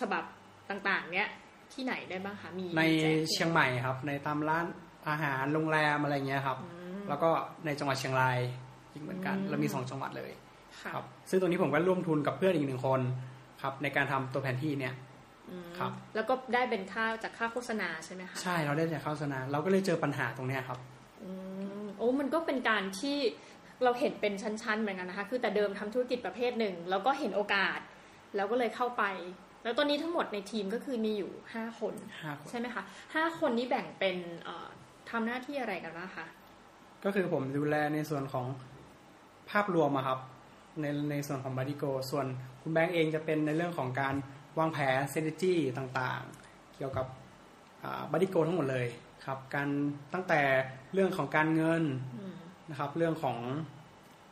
[0.00, 0.24] ฉบับ
[0.70, 1.28] ต่างๆ เนี้ย
[1.72, 4.64] ที่ไหนได้บ้างคะมีในแจกเชียงใหม่ครับ ในตามร้าน
[5.08, 7.30] อาหารโรงแรมอะไรเงี้ยครับอืมแล้วก็
[7.66, 8.38] ในจังหวัดเชียงราย
[8.92, 10.30] อีกเหมือนกันอืมเรามีสองจังหวัดเลย
[10.80, 13.00] ค่ะครับ ซึ่งตรงนี้ผมก็ร่วมทุนกับเพื่อนอีกหนึ่งคน
[13.62, 14.94] ครับ ในการทำตัวแผนที่เนี่ย
[15.50, 20.78] อืมครับ แล้วก็ได้เป็นค่าจากค่าโฆษณาใช่ไหมคะใช่เราได้จากเข้าสนามเราก็เลยเจอปัญหาตรงเนี้ยครับ
[21.22, 21.30] อื
[21.82, 23.16] มโอ้มันก็เป็นการที่
[23.84, 27.78] เราเห็นเป็นชั้นๆเหมือนกันนะคะ คือแต่เดิมทำธุรกิจประเภทหนึ่งแล้วก็เห็นโอกาส
[28.36, 29.04] แล้วก็เลยเข้าไป
[29.62, 32.82] แล้วตอนนี้ทั้งหมดในทีมก็คือมีอยู่ห้าคนห้าคนใช่ไหมคะ
[33.14, 34.68] ห้าคนนี้แบ่งเป็นเอ่อ
[35.10, 36.26] ทำหน้าที่อะไรกันบ้างคะ
[37.04, 38.46] ก็คือผมดูแลในส่วนของ
[39.50, 40.18] ภาพรวมอะครับ
[40.80, 42.26] ในในส่วนของบ o ดี้โก ส่วน
[42.62, 44.14] คุณแบงค์เองจะเป็นในเรื่องของการ
[44.58, 47.06] วางแผน strategy ต่างๆ เกี่ยวกับ
[48.10, 48.86] บ o ดี้โกทั้งหมดเลย
[49.26, 49.68] ครับการ
[50.12, 50.40] ตั้งแต่
[50.94, 51.82] เรื่องของการเงิน
[52.16, 52.34] อืม
[52.70, 53.38] นะครับ เรื่องของ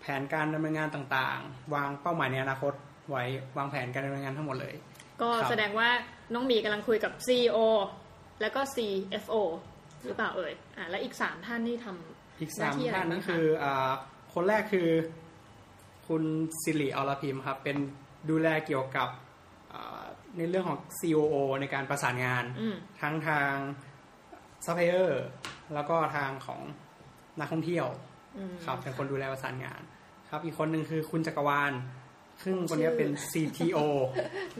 [0.00, 2.72] แผนการดำเนินงานต่างๆ วางเป้าหมายในอนาคต
[3.10, 3.22] ไว้
[3.56, 4.74] วางแผนการดำเนินงานทั้งหมดเลย
[5.22, 5.88] ก็ครับแสดงว่า
[6.34, 7.58] น้องหมีกำลังคุยกับ CEO
[8.40, 9.34] แล้วก็ CFO
[10.04, 13.90] หรือเปล่าเอ่ยอ่าและอีกสามท่านนี่ทำอีกหน้าสามที่อะไรท่านบ้างนี่คะคืออ่า
[14.34, 14.88] คนแรกคือ
[16.08, 16.22] คุณ
[16.62, 17.76] สิริอรพิมพ์ครับเป็น
[18.30, 19.08] ดูแลเกี่ยวกับ
[19.72, 20.02] อ่า
[20.36, 23.52] ในเรื่องของ COO ในการประสานงานอืมทั้งทาง
[24.64, 25.22] ซัพพลายเออร์
[25.74, 26.60] แล้วก็ทางของ
[27.40, 27.86] นักท่องเที่ยว
[28.36, 29.80] อืมครับเป็นคนดูแลประสานงาน
[30.30, 31.72] ครับอีกคนหนึ่งคือคุณจักรวาล
[32.44, 33.78] ซึ่งคนนี้เป็น CTO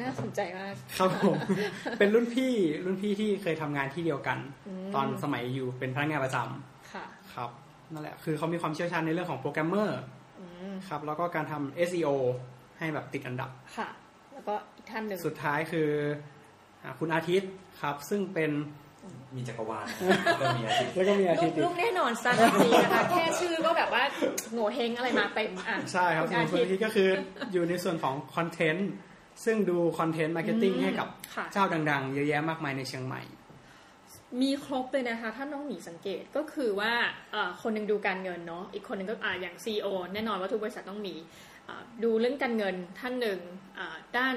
[0.00, 1.36] น่าสนใจมาก ครับผม
[1.98, 2.52] เป็นรุ่นพี่
[2.84, 7.04] รุ่นพี่ที่เคยทำงานที่เดียวกันอืมตอนสมัยอยู่เป็นพนักงานประจำค่ะ
[7.34, 7.50] ครับ
[7.92, 10.00] นั่นแหละ คือเขามีความเชี่ยวชาญในเรื่องของโปรแกรมเมอร์
[10.40, 12.08] อืมครับ แล้วก็การทำ SEO
[12.78, 13.88] ให้แบบติดอันดับ ค่ะ
[14.32, 15.88] แล้วก็อีกท่านหนึ่ง สุดท้ายคือ
[16.82, 17.50] อ่าคุณอาทิตย์
[17.82, 18.50] ครับ ซึ่งเป็น
[19.36, 19.86] มีจักรวาล
[20.40, 24.02] ก็มีอาทิตย์แล้วก็มีอาลูทิตกย์อีลูกกแน่นอนสตาร์ทดีนะคะแค่ชื่อก็แบบว่า
[24.52, 27.08] โง่เฮงอะไรมาเต็มอะใช่ครับณส่วนอาคุณทิตอาย์ทิตย์ก็คือ
[27.52, 28.90] อยู่ในส่วนของคอนเทนต์
[29.44, 33.22] ซึ่งดูคอนเทนต์มาร์เก็ตติ้งอืมให้กับค่ะเจ้าดังๆ เยอะแยะมากมายในเชียงใหม่
[34.42, 36.92] มีครบเลยนะคะ ถ้าน้องหมีสังเกตก็คือว่า
[37.32, 41.14] เอ่อคนหนึ่งดูการเงินเนาะอีกคนหนึ่งก็อ่าอย่าง CEO แน่นอนว่าทุกบริษัทต้องมี
[41.68, 43.40] อ่าดูเรื่องการเงินท่านหนึ่ง
[43.78, 44.36] อ่าด้าน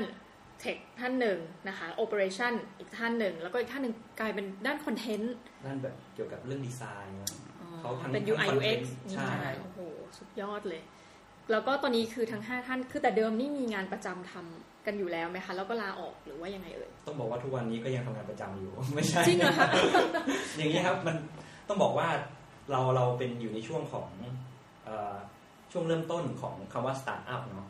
[0.59, 5.35] เทคท่านหนึ่งนะคะ Operation อีกท่านหนึ่ง แล้วก็อีกท่านหนึ่งกลายเป็นด้านคอนเทนต์
[5.65, 7.31] นั่นแบบเกี่ยวกับเรื่องดีไซน์นะ
[7.79, 9.79] เขาทำเป็นทั้ง UI UX content ใช่โอ้โห
[10.17, 10.81] สุดยอดเลย
[11.51, 19.69] แล้วก็ตอนนี้คือทั้ง 5 ท่านคือแต่เดิมนี่มีงานประจำทำกันอยู่แล้วไหมคะ แล้วก็ลาออกหรือว่ายังไงเอ่ยต้องบอกว่าทุกวันนี้ก็ยังทำงานประจำอยู่ไม่ใช่จริงเหรอคะ
[20.57, 21.15] อย่างนี้ครับมัน
[21.67, 22.07] ต้องบอกว่า
[22.71, 24.07] เราเราเป็นอยู่ในช่วงของ
[24.85, 25.15] เออ
[25.71, 27.67] ช่วงเริ่มต้นของคำว่าสตาร์ทอัพเนาะ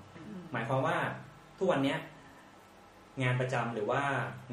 [0.51, 0.97] หมายความว่า
[1.59, 1.97] ทุกวันเนี้ย
[3.21, 4.01] งานประจำหรือว่า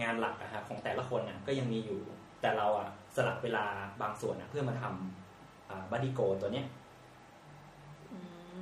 [0.02, 2.00] งานหลักอะครับของแต่ละคนน่ะก็ยังมีอยู่
[2.40, 3.64] แต่เราอะสลับเวลา
[4.02, 6.66] บางส่วนอะเพื่อมาทำบัดดี้โกตัวเนี้ย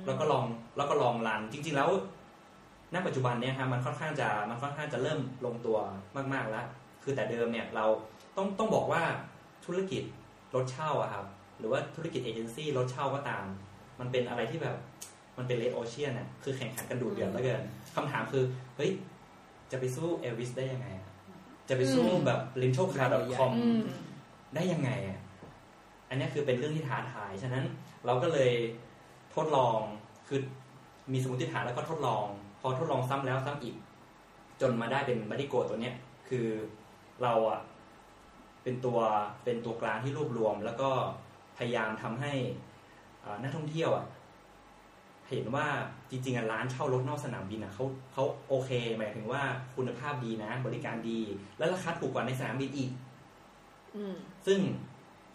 [0.05, 0.45] แล้วก็ลอง
[0.77, 1.89] แล้วก็ลอง run จริง ๆ แล้ว
[2.93, 5.77] ณปัจจุบันเนี่ยครับมันค่อนข้างจะมันค่อนข้างจะเริ่มลงตัว
[6.33, 6.65] มากๆแล้ว
[7.03, 7.85] คือแต่เดิมเนี่ยเรา
[8.37, 9.03] ต้องต้องบอกว่า
[9.65, 10.03] ธุรกิจ
[10.55, 11.25] รถเช่าอะครับ
[11.59, 13.45] หรือว่าธุรกิจเอเจนซี่รถเช่าก็ตาม
[13.99, 14.75] มันเป็นอะไรที่แบบ
[15.37, 17.61] มันเป็น red ocean น่ะคือแข่งขันกันดุเดือดเหลือเกิน
[17.95, 18.43] คำถามคือ
[18.75, 18.91] เฮ้ย
[19.75, 21.09] จะไปสู้ Avis ได้ยังไงอะ
[21.69, 23.81] จะไปสู้อืมแบบ rentalcars.com อืม
[24.55, 25.19] ได้ยังไงอะ
[26.09, 27.63] อันนี้คือเป็นเรื่องที่ท้าทาย ฉะนั้น
[28.05, 28.51] เราก็เลย
[29.35, 29.77] ทดลอง
[30.27, 30.39] คือ
[31.13, 32.25] มีสมมติฐานแล้วก็ทดลอง
[32.61, 33.75] พอทดลองซ้ำแล้วซ้ำอีก
[34.61, 35.95] จนมาได้เป็นบัดดี้โกตัวเนี้ย
[36.29, 36.47] คือ
[37.21, 37.61] เราอะ
[38.63, 38.99] เป็นตัว
[39.43, 40.89] เป็นตัวกลางที่รวบรวม แล้วก็
[41.57, 42.33] พยายามทำให้
[43.23, 44.05] อ่านักท่องเที่ยวอะ
[45.29, 45.67] เห็นว่า
[46.11, 49.41] จริงๆอะร้านเช่ารถนอกสนามบินอะเขาเขาโอเคหมายถึงว่า
[49.75, 51.19] คุณภาพดีนะ บริการดี
[51.57, 52.91] และราคาถูกกว่าในสนามบินอีก
[53.95, 54.59] อืมซึ่ง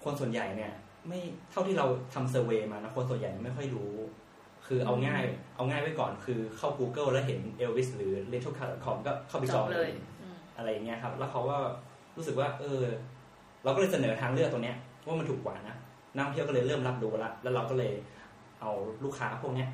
[0.05, 0.72] คนส่วนใหญ่เนี่ย
[1.09, 3.92] ไม่เท่าที่เราทำ survey มานะคนส่วนใหญ่ไม่ค่อยรู้
[4.66, 5.22] คือเอาง่าย
[5.57, 8.96] เอาง่ายไว้ก่อนคือเข้า Google แล้วเห็น Avis หรือ r e t o c a r c o m
[9.07, 9.90] ก็เข้าไปจองจองเลเลย
[10.22, 11.59] อืมอะไรอย่างเงี้ยครับ แล้วเขาก็
[12.16, 12.83] รู้สึกว่า เออ
[13.64, 14.76] เราก็เลยเสนอทางเลือกตัวเนี้ย
[15.07, 15.76] ว่ามันถูกกว่านะ
[16.14, 17.92] นักท่องเที่ยวก็เลยเริ่มรับรู้ละแล้วเราก็เลย
[18.61, 18.73] เอา
[19.05, 19.68] ลูกค้าพวกเนี้ย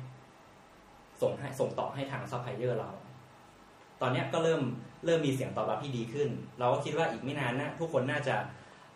[1.21, 2.91] ส่งให้ส่งต่อให้ทางซัพพลายเออร์เรา
[4.01, 4.61] ตอนเนี้ยก็เริ่ม
[5.05, 8.35] เริ่มมีเสียงตอบรับที่ดีขึ้น เราก็คิดว่าอีกไม่นานนะทุกคนน่าจะ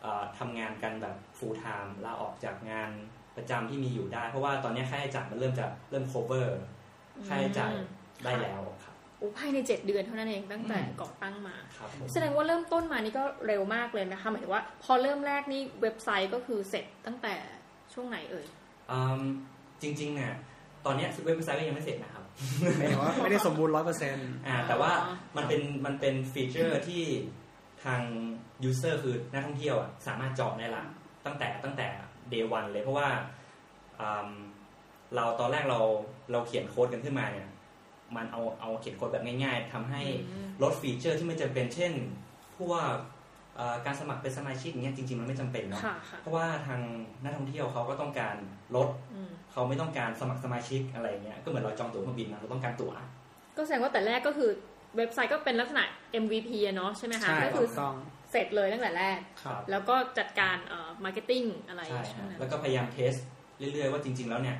[0.01, 2.89] เอ่อทำงานกันแบบ full time ลาออกจากงาน
[3.38, 6.47] ประจำที่มีอยู่ได้ เพราะว่าตอนเนี้ยค่าใช้จ่ายมันเริ่มจะเริ่ม cover
[7.27, 7.73] ค่าใช้จ่าย
[8.23, 17.34] ได้แล้วครับโอ้ภายใน 7 เดือนเท่านั้นเองตั้งแต่อืมก่อตั้งมาครับผมแสดงว่าเริ่มต้นมานี่ก็เร็วมากเลยนะคะ หมายถึงว่าพอเริ่มแรกนี่เว็บไซต์ก็คือเสร็จตั้งแต่
[17.93, 18.45] ช่วงไหนเอ่ย
[18.91, 19.21] อืม
[19.82, 20.34] จริงๆเนี่ย
[20.86, 22.24] ตอนเนี้ยเว็บไซต์ก็ยังไม่เสร็จนะครับ
[22.78, 24.91] ไม่ได้ว่าไม่ได้สมบูรณ์ร้อยเปอร์เซ็นต์อ่าแต่ว่า
[25.38, 27.04] มันเป็นมันเป็น feature ที่
[27.84, 28.02] ทาง
[28.63, 30.84] user คือนักท่องเที่ยวอะสามารถจองได้ละ
[31.26, 31.88] ตั้งแต่ตั้งแต่
[32.32, 33.10] day one เลยเพราะว่า
[34.00, 34.30] อืม
[35.15, 35.80] เราตอนแรกเรา
[36.32, 37.50] เราเขียนโค้ดกันขึ้นมาเนี่ย
[38.15, 41.94] มันเอาเอาเขียนโค้ดแบบง่าย ๆทำให้อืมลด feature ที่ไม่จำเป็นเช่น
[42.58, 42.96] พวกเอ่อ
[43.86, 46.82] การสมัครเป็นสมาชิกอย่างเงี้ยจริง ๆ มันไม่จำเป็นเนาะค่ะค่ะเพราะว่าทาง
[47.24, 48.36] นักท่องเที่ยวเขาก็ต้องการ
[48.76, 52.91] ลดอืมเขาไม่ต้องการสมัครสมาชิกอะไรเงี้ยก็เหมือนเราจองตั๋วเครื่องบินนะเราต้องการตั๋ว
[53.58, 54.50] ก็แสดงว่าแต่แรกก็คือ
[54.97, 55.84] เว็บไซต์ก็เป็นลักษณะ
[56.24, 57.95] MVP อะเนาะใช่ไหมคะใช่ก็ถูคือถูกต้อง
[58.32, 63.13] เสร็จเลยตั้งแต่แรกครับแล้วก็จัดการเอ่อ marketing อะไรใช่ช่วงฮะนั้นแล้วก็พยายาม test
[63.58, 64.58] เรื่อยๆ ว่าจริง ๆ แล้วเนี่ย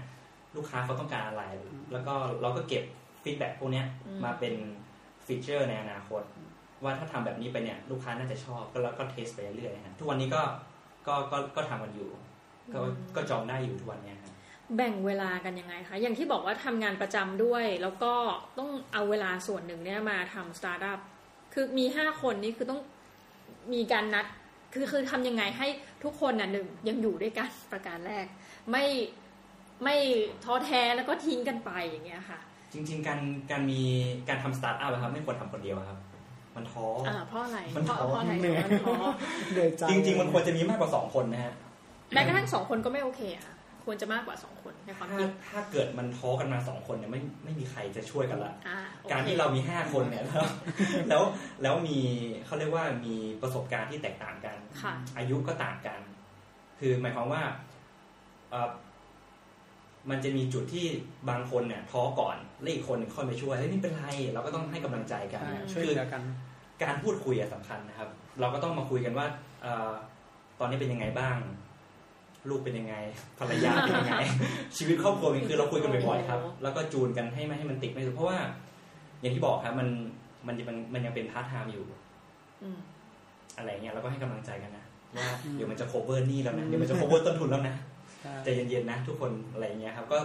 [0.56, 1.44] ลูกค้าเขาต้องการอะไร
[1.92, 2.84] แล้วก็เราก็เก็บ
[3.24, 3.86] feedback พวกเนี้ย
[4.24, 4.54] มาเป็น
[5.26, 6.22] feature ในอนาคต
[6.84, 10.42] ว่าถ้าทำแบบนี้ไปเนี่ยลูกค้าน่าจะชอบก็แล้วก็ test ไปเรื่อยๆฮะทุกวันนี้ก็
[11.08, 12.10] ก็ก็ก็ทำกันอยู่
[12.74, 12.80] ก็
[13.16, 14.34] ก็จองได้อยู่ทุกวันเนี้ยครับ
[14.76, 18.14] แบ่งเวลากันยังไงคะ อย่างที่บอกว่าทำงานประจำด้วย แล้วก็
[18.58, 21.00] ต้องเอาเวลาส่วนหนึ่งเนี่ยมาทำสตาร์ทอัพ
[21.54, 22.82] คือมีห้าคนนี่คือต้อง
[23.74, 24.26] มีการนัด
[24.74, 25.68] คือคือทำยังไงให้
[26.04, 28.26] ทุกคนน่ะหนึ่งยังอยู่ด้วยกันประการแรก
[28.72, 28.86] ไม่
[29.84, 29.96] ไม่
[30.44, 32.40] ท้อแท้แล้วก็ทิ้งกันไปอย่างเงี้ยค่ะ
[32.74, 33.20] จริง ๆ การ
[33.52, 33.82] การมี
[34.30, 36.00] การทำสตาร์ทอัพอะครับไม่ควรทำคนเดียวอะครับ
[36.56, 38.96] มันท้ออ่าเพราะอะไรมันเพราะท้อเพราะอะไรเหนื่อยมันท้อ
[39.54, 41.54] เหนื่อยใจจริง ๆ มันควรจะมีมากกว่าสองคนนะฮะ
[42.14, 43.54] แม้กระทั่งสองคนก็ไม่โอเคอะ
[43.86, 50.46] ควรจะมากกว่าสองคนในความถ้าคิดถ้าเกิดมันท้อกันมาสองคนเนี่ยไม่ไม่มีใครจะช่วยกันละอ่าโอคการที่เรามีห้าคนเนี่ยแล้ว
[51.10, 51.24] แล้ว
[51.64, 51.98] แล้วมี
[52.46, 56.00] เขาเรียกว่ามีประสบการณ์ที่แตกต่างกันค่ะอายุก็ต่างกัน
[56.80, 57.44] คือหมายความว่า
[58.52, 58.70] เอ่อ
[60.10, 60.86] มันจะมีจุดที่
[61.30, 66.22] บางคนเนี่ยท้อก่อนแล้วอีกคนหนึ่งค่อยมาช่วยเฮ้ยไม่เป็นไรเราก็ต้องให้กำลังใจกันใช่อืมช่วยเหลือกัน
[66.84, 68.10] การพูดคุยอะสำคัญนะครับ
[68.40, 69.26] เราก็ต้องมาคุยกันว่า
[69.62, 69.92] เอ่อ
[70.60, 71.38] ตอนนี้เป็นยังไงบ้าง
[72.50, 72.96] ลูกเป็นยังไง
[73.40, 74.16] ภรรยาเป็นยังไง
[74.78, 78.38] ชีวิตครอบครัวเป็นคือเราคุยกันบ่อยๆครับ แล้วก็จูนกันให้ไม่ให้มันติดไม่สุดเพราะว่า
[79.22, 79.88] อย่างที่บอกครับ มัน
[80.48, 81.84] มันมันมันยังเป็นพาร์ทไทม์อยู่
[82.64, 82.78] อืม
[83.58, 84.86] อะไรเงี้ยเราก็ให้กำลังใจกันนะ
[85.18, 87.76] ว่าอืมเดี๋ยวมันจะ cover หนี่แล้วนะเดี๋ยวมันจะ cover ต้นทุนแล้วนะ
[88.22, 90.18] ใช่ใจเย็นๆนะทุกคนอะไรเงี้ยครับ ก็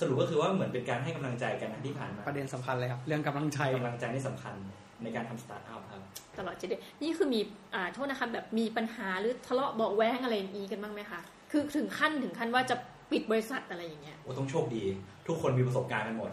[0.00, 4.54] สรุปก็คือว่าเหมือนเป็นการให้กำลังใจกันนะที่ผ่านมาประเด็นสำคัญเลยครับ เรื่องกำลังใจกำลังใจนี่สำคัญ
[5.02, 6.02] ในการทำสตาร์ทอัพครับ
[6.38, 7.40] ตลอดเจ็ดเดือนนี่คือมี
[7.74, 12.76] อ่าโทษนะคะแบบมีปัญหาหรือทะเลาะเบาะแว้งอะไรอย่างนี้กันบ้างไหมคะคือถึงขั้นถึงขั้นว่าจะ
[13.12, 14.84] ปิดบริษัทอะไรอย่างเงี้ยโอ้ต้องโชคดี
[15.28, 16.30] ทุกคนมีประสบการณ์กันหมด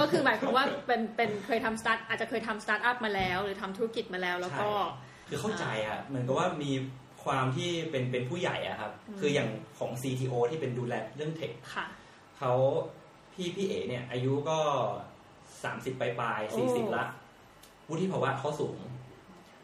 [0.00, 4.68] ก็คือหมายความว่าเป็นเป็นเคยทำสตาร์ทอาจจะเคยทำสตาร์ทอัพมาแล้ว หรือทำธุรกิจมาแล้วแล้วก็
[5.28, 6.70] คือเข้าใจอะเหมือนกับว่ามี
[7.24, 11.84] ความที่เป็นเป็นผู้ใหญ่อะครับอืมคืออย่างของ CTO ที่เป็นดูแลเรื่อง tech ค่ะ
[12.38, 12.52] เขา
[13.32, 14.58] พี่พี่เอ๋เนี่ย อายุก็
[15.64, 17.04] สามสิบปลายปลายโอ้สี่สิบละ
[17.88, 18.78] วุฒิภาวะเขาสูง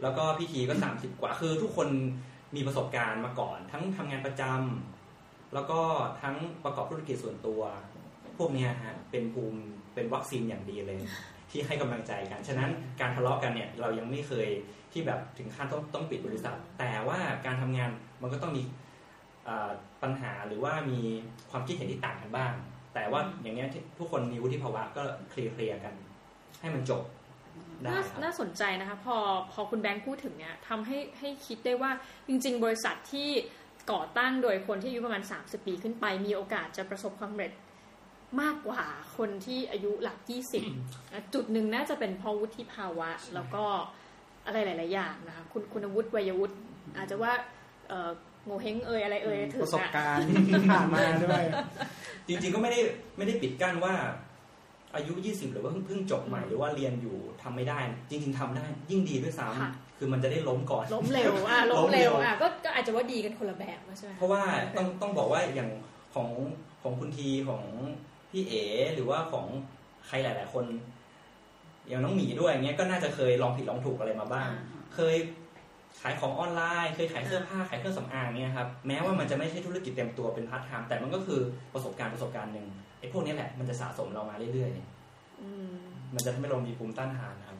[0.03, 1.89] แล้วก็พี่ทีก็สามสิบกว่า คือทุกคน
[2.57, 5.81] มีประสบการณ์มาก่อน ทั้งทำงานประจำแล้วก็
[6.23, 7.61] ทั้งประกอบธุรกิจส่วนตัว
[8.39, 9.61] พวกเนี้ยฮะเป็นภูมิ
[9.95, 10.99] เป็นวัคซีนอย่างดีเลย
[11.51, 14.49] ที่ให้กำลังใจกัน ฉะนั้นการทะเลาะกันเนี่ย เรายังไม่เคย
[14.97, 17.91] ที่แบบถึงขั้นต้องต้องปิดบริษัท แต่ว่าการทำงาน
[18.23, 18.63] มันก็ต้องมี
[19.45, 19.71] เอ่อ
[20.03, 21.01] ปัญหาหรือว่ามี
[21.51, 22.53] ความคิดเห็นที่ต่างกันบ้าง
[22.95, 25.95] แต่ว่าอย่างเนี้ยที่ทุกคนมีวุฒิภาวะก็เคลียร์เคลียร์กัน
[26.61, 27.03] ให้มันจบ
[27.83, 29.17] ได้น่าครับน่าสนใจนะคะพอ
[29.53, 31.91] พอคุณแบงค์พูดถึงเนี้ยทำให้ให้คิดได้ว่า
[32.29, 33.29] จริง ๆ บริษัทที่
[33.93, 37.53] ก่อตั้งโดยคนที่อายุประมาณ 30 ปีขึ้นไป มีโอกาสจะประสบความสำเร็จ
[38.41, 38.83] มากกว่า
[39.17, 40.19] คนที่อายุหลัก
[40.67, 43.65] 20อะจุดหนึ่งน่าจะเป็นเพราะวุฒิภาวะ แล้วก็
[44.47, 46.55] อะไรหลาย ๆ อย่างนะคะคุณคุณวุฒิวัยวุฒิ
[46.97, 47.33] อาจจะว่า
[47.89, 48.11] เอ่อ
[48.47, 51.43] โงเฮงเอ่ยอะไรเอ่ยถึงประสบอะการณ์ที่ผ่านมาด้วย
[52.29, 52.81] จริง ๆ ก็ไม่ได้
[53.17, 53.95] ไม่ได้ปิดกั้นว่า
[54.95, 57.79] อายุ 20 หรือว่าเพิ่งเพิ่งจบใหม่หรือว่าเรียนอยู่ทำไม่ได้
[58.11, 64.43] จริง ๆทำได้ยิ่งดีด้วยซ้ค่ะำคือมันจะได้ล้มก่อน ล้มเร็วอะล้ล้มมเร็เร็ววอะก็ก็อาจจะว่าดีกันคนละแบบใช่ไหมเพราะว่า
[64.77, 65.71] ต้องต้องบอกว่าอย่าง
[66.15, 66.29] ของ
[66.83, 67.63] ของคุณทีของ
[68.31, 68.55] พี่เอ
[68.95, 69.47] หรือว่าของ
[70.07, 70.65] ใครหลาย ๆ คน
[71.89, 74.49] อย่างน้องหมีด้วยเงี้ยก็น่าจะเคยลองผิดลองถูกอะไรมาบ้าง
[74.95, 75.17] เคย
[76.01, 81.41] ขายของออนไลน์ เคยขายเสื้อผ้าขายเครื่องสำอางเนี่ยครับแม้ว่ามันจะไม่ใช่ธุรกิจเต็มตัวเป็นพาร์ทไทม์แต่มันก็คือ
[81.75, 82.67] ประสบการณ์ประสบการณ์หนึ่ง
[83.01, 84.71] ไอ้พวกนี้แหละมันจะสะสมเรามาเรื่อย
[85.43, 87.59] อืมๆมันจะทำให้เรามีภูมิต้านทานนะครับ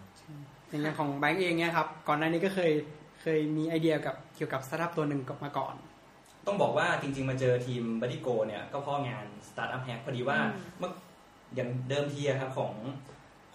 [0.71, 2.73] อย่างอย่างของแบงก์เองเนี่ยครับก่อนหน้านี้ก็เคย
[3.23, 5.75] เคยมีไอเดียกับเกี่ยวกับสตาร์ทอัพตัวหนึ่งมาก่อน
[6.47, 10.91] ต้องบอกว่าจริง ๆ มาเจอทีมบัดดี้โกเนี่ยก็เพราะงาน Startup Hack พอดีว่าอืมเมื่อ
[11.55, 12.73] อย่างเดิมทีอะครับของ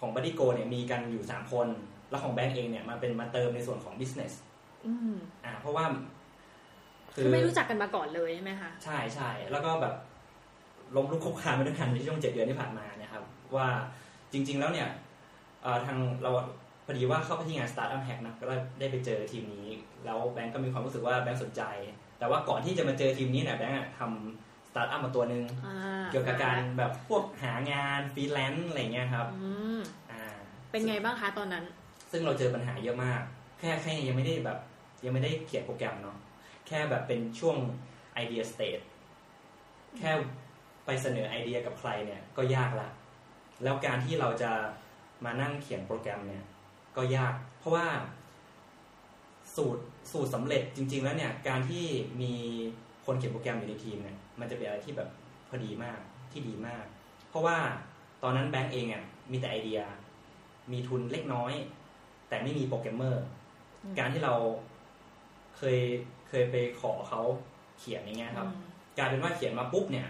[0.04, 1.68] ของบัดดี้โกเนี่ยมีกันอยู่ 3 คน
[2.10, 4.32] แล้วของแบงก์เองเนี่ยมาเป็นมาเติมในส่วนของ business
[4.86, 5.84] อืมอ่าเพราะว่า
[7.14, 9.94] คือไม่รู้จักกันมาก่อนเลยใช่ไหมคะ ใช่ใช่แล้วก็แบบ
[10.96, 13.22] ล้มลุกคลุกคลานไปด้วยกันในช่วงเจ็ดเดือนที่ผ่านมาเนะครับ
[13.56, 13.68] ว่า
[14.32, 14.88] จริง ๆ แล้วเนี่ย
[15.62, 16.30] เอ่อทางเรา
[16.86, 18.44] พอดีว่าเข้าไปที่งาน Startup Hack นะก็
[18.78, 19.66] ได้ไปเจอทีมนี้
[20.04, 21.62] แล้วแบงก์ก็มีความรู้สึกว่าแบงก์สนใจ
[22.18, 29.80] แต่ว่าก่อนที่จะมาเจอทีมนี้เนี่ยแบงก์อะทำส ตาร์ทอัพมาตัวหนึ่งอ่าเกี่ยวกับการแบบพวกหางานฟรีแลนซ์อะไรเงี้ยครับอืม
[30.12, 30.24] อ่า
[30.70, 31.64] เป็นไงบ้างคะตอนนั้น
[32.10, 33.22] ซึ่งเราเจอปัญหาเยอะมาก
[33.58, 34.58] แค่แค่ยังไม่ได้แบบ
[35.04, 36.16] ยังไม่ได้เขียนโปรแกรมเนาะ
[36.66, 37.56] แค่แบบเป็นช่วง
[38.14, 38.80] ไอเดียสเต e
[39.98, 40.10] แค่
[40.84, 42.88] ไปเสนอไอเดียกับใครเนี่ยก็ยากละ
[43.62, 44.50] แล้วการที่เราจะ
[45.24, 46.44] มานั่งเขียนโปรแกรมเนี่ย
[46.96, 47.86] ก็ยาก เพราะว่า
[49.56, 49.82] สูตร
[50.12, 51.84] สูตรสำเร็จจริง ๆ แล้วเนี่ย การที่
[52.22, 52.34] มี
[53.06, 55.08] คนเขียนโปรแกรมอยู่ในทีมเนี่ย มันจะเป็นอะไรที่แบบ
[55.48, 56.00] พอดีมาก
[56.32, 56.84] ที่ดีมาก
[57.28, 57.58] เพราะว่า
[58.22, 59.80] ตอนนั้นแบงก์เองอะมีแต่ไอเดีย
[60.72, 61.52] มีทุนเล็กน้อย
[62.28, 63.24] แต่ไม่มีโปรแกรมเมอร์
[63.84, 64.34] อืมการที่เรา
[65.56, 65.78] เคย
[66.28, 67.20] เคยไปขอเขา
[67.78, 70.08] เขียนอย่างเงี้ยครับอืมกลายเป็นว่าเขียนมาปุ๊บเนี่ย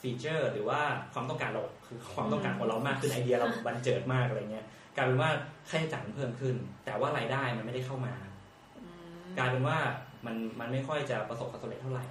[0.00, 0.80] feature หรือว่า
[1.12, 5.30] ความต้องการเราคือความต้องการของเรามากขึ้นไอเดียเราบรรเจิดมากอะไรเงี้ยกลายเป็นว่า
[5.68, 8.14] ค่าใช้จ่ายมันเพิ่มขึ้น แต่ว่ารายได้มันไม่ได้เข้ามา
[8.76, 8.82] อื
[9.22, 9.78] มกลายเป็นว่า
[10.26, 12.04] มันมันไม่ค่อยจะประสบความสำเร็จเท่าไหร่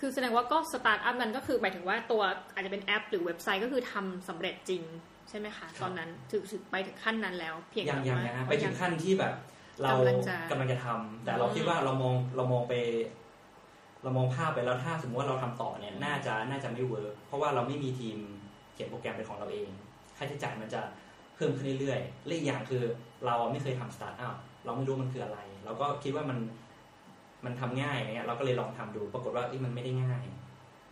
[0.00, 2.22] คือแสดงว่าก็สตาร์ทอัพนั้นก็คือหมายถึงว่าตัว
[2.54, 4.82] อาจจะเป็นแอป หรือเว็บไซต์ก็คือทำสำเร็จจริง
[5.28, 9.32] ใช่ไหมคะตอนนั้นถึงถึงไปถึงขั้นนั้นแล้ว เพียงยังแต่ยังว่ายังฮะไปถึงขั้นที่แบบ
[9.82, 12.74] เรากำลังจะกำลังจะทำแต่เราคิดว่าเรามองเรามองไป
[14.02, 18.16] เรามองภาพไปแล้วถ้าสมมติว่าเราทำต่อเนี่ยน่าจะน่าจะไม่ work เพราะว่าเราไม่มีทีม
[18.74, 19.68] เขียนโปรแกรมเป็นของเราเอง
[20.16, 20.80] ค่าใช้จ่ายมันจะ
[21.34, 22.82] เพิ่มขึ้นเรื่อยๆและอีกอย่างคือ
[23.26, 24.34] เราไม่เคยทำสตาร์ทอัพ
[24.64, 26.38] เราไม่รู้มันคืออะไร เราก็คิดว่ามัน
[27.44, 30.24] มันทำง่ายอะไรเงี้ยเราก็เลยลองทำดู ปรากฏว่าเอ้ยมันไม่ได้ง่าย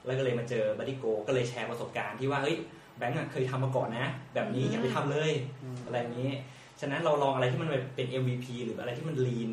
[0.06, 2.56] แล้วก็เลยมาเจอบัดดี้โกก็เลยแชร์ประสบการณ์ที่ว่าเฮ้ย
[2.98, 5.32] แบงก์อะเคยทำมาก่อนนะ แบบนี้อย่าไปทำเลย
[5.62, 6.30] อืมอะไรอย่างนี้
[6.80, 9.52] ฉะนั้นเราลองอะไรที่มันเป็น MVP หรืออะไรที่มัน lean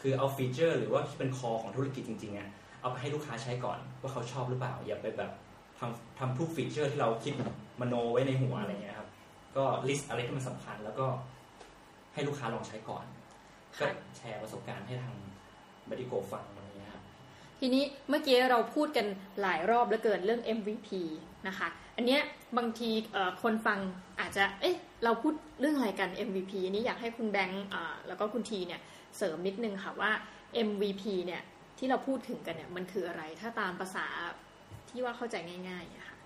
[0.00, 2.48] คือเอา feature หรือว่าที่เป็น core ของธุรกิจจริงๆอะ
[2.80, 5.30] เอาไปให้ลูกค้าใช้ก่อนว่าเขาชอบหรือเปล่า อย่าไปแบบ
[5.78, 7.34] ทำทำทุก feature ที่เราคิด
[7.80, 9.08] มโนไว้ในหัวอะไรเงี้ยครับ
[9.56, 11.06] ก็ list อะไรที่มันสำคัญ แล้วก็
[12.14, 13.04] ให้ลูกค้าลองใช้ก่อน
[13.78, 15.14] ก็ค่ะแชร์ประสบการณ์ให้ทาง
[15.90, 17.02] บัดดี้โกฟังอะไรเงี้ยครับ
[17.60, 19.06] ทีนี้เมื่อกี้เราพูดกัน
[19.42, 20.88] หลายรอบเหลือเกินเรื่อง MVP
[21.48, 22.20] นะคะ อันเนี้ย
[22.58, 23.78] บางทีเอ่อคนฟัง
[24.20, 28.80] อาจจะ เอ๊ะ เราพูดเรื่องอะไรกัน MVP อันนี้อยากให้คุณแบงค์อ่าแล้วก็คุณทีเนี่ย
[29.16, 30.10] เสริมนิดนึงค่ะว่า
[30.68, 31.42] MVP เนี่ย
[31.78, 34.06] ที่เราพูดถึงกันเนี่ยมันคืออะไร ถ้าตามภาษา
[34.90, 35.36] ที่ว่าเข้าใจ
[35.68, 36.16] ง่ายๆอะค่ะ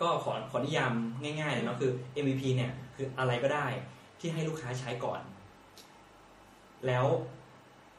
[0.00, 0.92] ก็ขอขอนิยาม
[1.22, 1.92] ง่ายๆเลยเนาะคือ
[2.22, 3.66] MVP เนี่ยคืออะไรก็ได้
[4.20, 5.20] ที่ให้ลูกค้าใช้ก่อน
[6.86, 7.06] แล้ว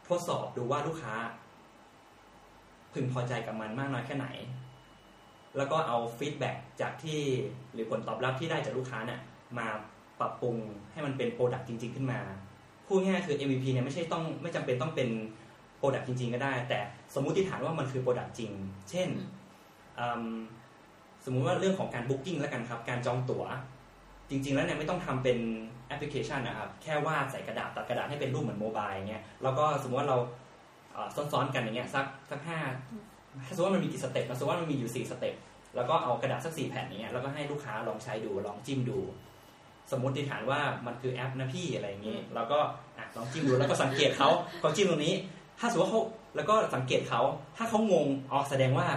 [0.10, 1.16] ทดสอบดูว่าลูกค้า
[2.94, 4.28] พึงพอใจกับมันมากน้อยแค่ไหน
[5.58, 6.52] แล้วก็เอา feedback
[6.82, 7.20] จากที่
[7.74, 9.20] หรือผลตอบรับที่ได้จากลูกค้าเนี่ย
[9.58, 9.68] มา
[10.20, 10.56] ปรับปรุง
[10.92, 12.20] ให้มันเป็น product จริง ๆ ขึ้นมา
[12.88, 15.10] พูดง่ายคือ MVP เนี่ยไม่ใช่ต้องไม่จำเป็นต้องเป็น
[15.78, 16.80] product จริง ๆ ก็ได้ แต่
[17.16, 18.52] สมมุติฐานว่ามันคือ product จริง
[18.90, 20.24] เช่น
[21.26, 23.44] สมมุติว่าเรื่องของการ booking แล้วกันครับ การจองตั๋ว
[24.30, 25.38] จริง ๆ แล้วเนี่ยไม่ต้องทำเป็น
[25.90, 30.18] แอปพลิเคชันนะครับ แค่วาดใส่กระดาษตัดกระดาษให้เป็นรูปเหมือน mobile เงี้ยแล้วก็สมมติว่าเรา
[31.16, 32.60] ซ้อนๆกันอย่างเงี้ยสักสักห้า
[33.56, 35.36] สมมติว่ามันมีกี่ step สมมติว่ามันมีอยู่สี่ step
[35.76, 39.00] แล้วก็เอากระดาษสักสี่แผ่นอย่างเงี้ยแล้วก็ให้ลูกค้าลองใช้ดูลองจิ้มดู
[39.92, 42.60] สมมติฐานว่ามันคือแอปนะพี่อะไรอย่างงี้แล้วก็
[43.18, 45.16] ลองจิ้มดูแล้วก็สังเกตเขาเขาจิ้มตรงนี้
[45.60, 46.02] ถ้าสมมติว่าเขา
[46.36, 47.22] แล้วก็สังเกตเขา
[47.58, 48.88] ถ้าเขางงอ๋อแสดงว่า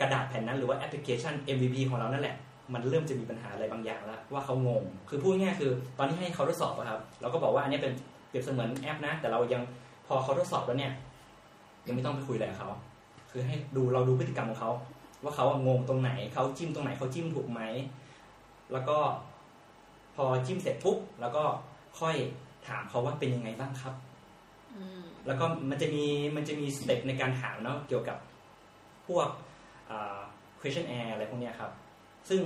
[0.00, 2.36] กระดาษแผ่นนั้นหรือว่าแอปพลิเคชัน MVP ของเรานั่นแหละ
[2.74, 7.92] มันเริ่มจะมีปัญหาอะไรบางอย่างแล้วว่าเขางง คือพูดง่ายๆคือ ตอนที่ให้เขาทดสอบอะครับเราก็บอกว่าอันนี้เป็น
[8.28, 9.62] เปรียบเสมือนแอปนะ แต่เรายัง
[10.06, 10.92] พอเขาทดสอบแล้วเนี่ย
[11.86, 12.70] ยังไม่ต้องไปคุยอะไรกับเขา
[13.30, 14.70] คือให้ดูเราดูพฤติกรรมของเขา
[15.22, 17.60] ว่าเขางงตรงไหนเขาจิ้มตรงไหนเขาจิ้มถูกไหม
[18.72, 18.98] แล้วก็
[20.16, 21.44] พอจิ้มเสร็จปุ๊บแล้วก็
[22.00, 22.14] ค่อย
[22.68, 23.94] ถามเขาว่าเป็นยังไงบ้างครับ
[24.76, 26.04] อืมแล้วก็มันจะมี
[26.36, 28.18] มันจะมีสเต็ปในการถามเนาะเกี่ยวกับ
[29.06, 29.28] พวก
[29.90, 30.20] อ่า
[30.60, 31.70] questionnaire อะไรพวกเนี้ยครับ
[32.28, 32.42] ซึ่ง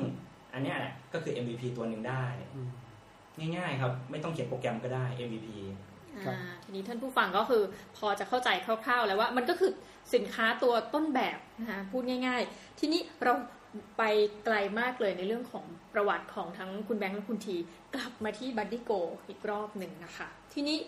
[0.52, 2.70] อันเนี้ยแหละก็คือ MVP ตัวหนึ่งได้อืม
[3.56, 5.48] ง่ายๆครับ ไม่ต้องเขียนโปรแกรมก็ได้ MVP
[6.24, 7.62] ครับอ่าทีนี้ท่านผู้ฟังก็คือ
[7.96, 9.70] พอจะเข้าใจคร่าว ๆ แล้วว่ามันก็คือ
[10.14, 13.32] สินค้าตัวต้นแบบนะคะพูดง่าย ๆ ทีนี้เรา
[13.98, 14.02] ไป
[14.44, 17.56] ไกลมากเลยในเรื่องของประวัติของทั้งคุณแบงค์และคุณที
[17.94, 18.92] กลับมาที่บัดดี้โก
[19.28, 20.78] อีกรอบหนึ่งนะคะ ทีนี้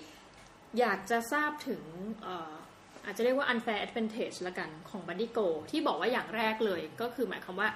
[0.79, 1.83] อยากจะทราบถึง
[2.23, 2.55] เอ่อ
[3.05, 5.39] อาจจะเรียกว่า unfair advantage ละกันของบัดดี้โก
[5.71, 7.69] ที่บอกว่าอย่างแรกเลยก็คือหมายความว่า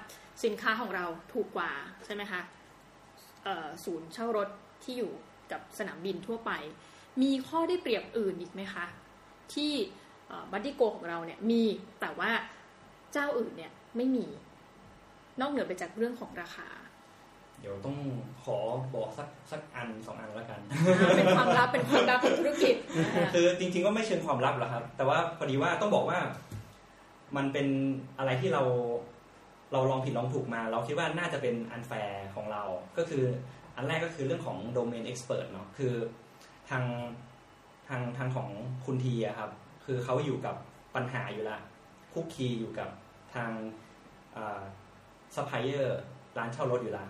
[0.43, 1.71] สินค้าของเราถูกกว่า
[2.05, 2.41] ใช่ไหมคะ
[3.43, 4.49] เอ่อศูนย์เช่ารถ
[4.83, 5.11] ที่อยู่
[5.51, 6.51] กับสนามบินทั่วไป
[7.21, 8.85] มีข้อได้เปรียบอื่นอีกไหมคะ
[9.53, 9.71] ที่
[10.51, 11.63] บัดดี้โกของเราเนี่ยมี
[12.01, 12.31] แต่ว่า
[13.13, 14.25] เจ้าอื่นเนี่ยไม่มี
[15.41, 16.67] นอกเหนือไปจากเรื่องของราคา
[17.59, 17.97] เดี๋ยวต้อง
[18.43, 18.57] ขอ
[18.95, 20.59] บอกสักสักอันสองอันแล้วกัน
[21.17, 26.19] เป็นความลับเป็นความลับของธุรกิจนะคะคือจริง ๆ ก็ไม่เชิงความลับหรอกครับ แต่ว่าพอดีว่าต้องบอกว่า
[27.35, 27.67] มันเป็น
[28.17, 28.63] อะไรที่เรา
[29.71, 32.63] เราลองผิดลองถูกมา เราคิดว่าน่าจะเป็น unfair ของเรา
[32.97, 33.23] ก็คือ
[33.75, 35.93] อันแรกก็คือเรื่องของ domain expert เนาะคือ
[36.69, 36.83] ทาง
[37.87, 38.49] ทางทางของ
[38.85, 39.51] คุณทีอะครับ
[39.85, 40.55] คือเขาอยู่กับ
[40.95, 41.57] ปัญหาอยู่ละ
[42.13, 42.89] คลุกคลีอยู่กับ
[43.33, 43.51] ทาง
[45.35, 45.99] ซัพพลายเออร์
[46.37, 47.05] ร้านเช่ารถอยู่ละ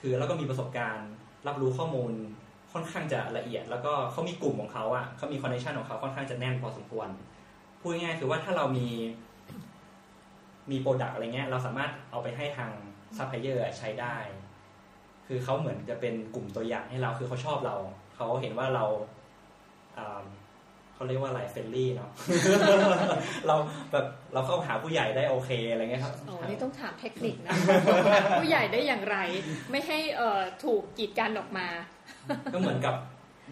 [0.00, 1.10] คือแล้วก็มีประสบการณ์
[1.46, 2.12] รับรู้ข้อมูล
[2.72, 7.08] ค่อนข้างจะละเอียด แล้วก็เขามีกลุ่มของเขาอะเขามี connection ของเขาค่อนข้างจะแน่นพอสมควร
[7.80, 8.88] พูดง่ายๆคือว่าถ้าเรามี
[10.70, 12.70] มี product อะไรเงี้ยเราสามารถเอาไปให้ทาง
[13.16, 14.16] ซัพพลายเออร์ใช้ได้
[15.26, 17.76] คือเขาเหมือนจะเป็นกลุ่มตัวอย่างให้เราคือเขาชอบเรา
[18.16, 18.84] เขาเห็นว่าเรา
[19.98, 20.22] อ่า
[20.94, 22.10] เขาเรียกว่าอะไร friendly เนาะ
[23.46, 23.56] เรา
[23.92, 27.54] แบบเราเข้าหาผู้ใหญ่ได้โอเคอะไรเงี้ยครับอ๋อนี่ต้องถามเทคนิคนะ
[28.40, 29.16] ผู้ใหญ่ได้อย่างไร
[29.70, 31.66] ไม่ให้เอ่อถูกกีดกันออกมา
[32.54, 32.94] ก็เหมือนกับ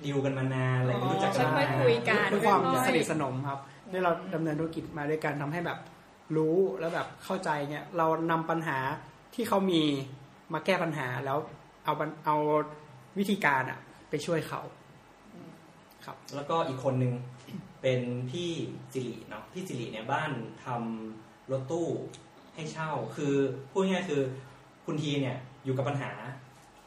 [0.04, 3.58] ดิวกันมานานอะไรอย่างเงี้ยรู้จักกันมาค่อยๆคุยกันด้วยความค่อยๆสนิทสนมครับ
[3.90, 5.78] ที่เราดำเนินธุรกิจมาด้วยกันทำให้แบบ
[6.36, 8.78] รู้แล้วแบบเข้าใจเนี่ย เรานำปัญหา
[9.34, 9.82] ที่เขามี
[10.52, 11.38] มาแก้ปัญหาแล้ว
[11.84, 11.92] เอา
[12.26, 12.36] เอา
[13.18, 13.78] วิธีการอะ
[14.10, 14.60] ไปช่วยเขา
[16.04, 17.14] ครับ แล้วก็อีกคนหนึ่ง
[17.82, 18.50] เป็นพี่
[18.92, 20.30] สิริเนาะพี่สิริเนี่ยบ้าน
[20.64, 21.88] ทำรถตู้
[22.54, 23.34] ให้เช่า คือ
[23.70, 24.22] พูดง่ายคือ
[24.84, 26.12] คุณทีเนี่ยอยู่กับปัญหา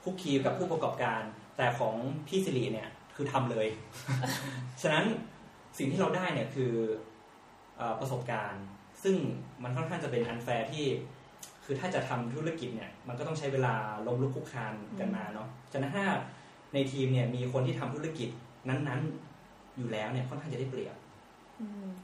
[0.04, 1.22] คุกคีกับผู้ประกอบการ
[1.58, 1.96] แต่ของ
[2.28, 3.68] พี่สิริเนี่ยคือทำเลย
[4.82, 5.06] ฉะนั้น
[5.78, 6.72] สิ่งที่เราได้เนี่ยคือ
[7.80, 8.66] อประสบการณ์
[9.04, 9.16] ซึ่ง
[9.64, 10.86] มันค่อนข้างจะเป็นอันแฟร์ที่
[11.66, 13.74] คือถ้าจะทำธุรกิจเนี่ย มันก็ต้องใช้เวลา
[14.08, 16.06] ล้มลุกคุกคานกันมาเนาะฉะนั้นถ้า
[16.74, 18.30] ในทีมเนี่ยมีคนที่ทำธุรกิจ
[18.70, 20.96] นั้นๆอยู่แล้วเนี่ยค่อนข้างจะได้เปรียบ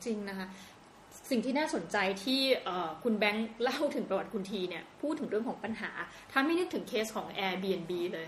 [0.06, 0.48] จริงนะคะ
[1.30, 2.42] สิ่งที่น่าสนใจที่
[3.04, 5.92] คุณแบงค์เล่าถึงประวัติคุณทีเนี่ยพูดถึงเรื่องของปัญหา
[6.32, 8.28] ถ้าไม่นึกถึงเคสของ Airbnb เลย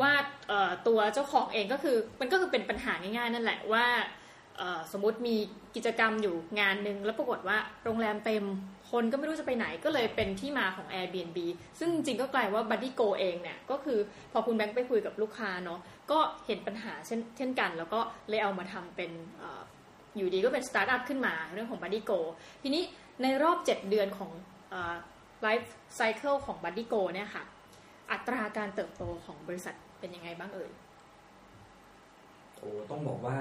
[0.00, 0.12] ว่า
[0.86, 3.86] ตัวเจ้าของเองก็คือมันก็คือเป็นปัญหาง่ายๆนั่นแหละว่า
[4.92, 5.36] สมมติมี
[5.76, 8.44] กิจกรรมอยู่งานหนึ่งแล้วปรากฏว่าโรงแรมเต็ม
[8.90, 11.38] คนก็ไม่รู้จะไปไหนก็เลยเป็นที่มาของ Airbnb
[11.78, 13.98] ซึ่งจริงก็กลายว่า Buddy Go เองเนี่ย ก็คือ
[14.32, 19.62] พอคุณแบงค์ไปคุยกับลูกค้าเนาะก็เห็นปัญหาเช่นเช่นกัน แล้วก็เลยเอามาทำเป็นเอ่อ
[20.16, 22.18] อยู่ดีก็เป็นสตาร์ทอัพขึ้นมาเรื่องของ Buddy Go
[22.62, 22.82] ทีนี้
[23.22, 24.30] ในรอบ 7 เดือนของ
[25.42, 27.44] ไลฟ์ไซเคิลของ Buddy Go เนี่ยค่ะ
[28.12, 30.70] อัตราการเติบโตของบริษัทเป็นยังไงบ้างเอ่ย
[32.60, 33.36] โอ้ต้องบอกว่า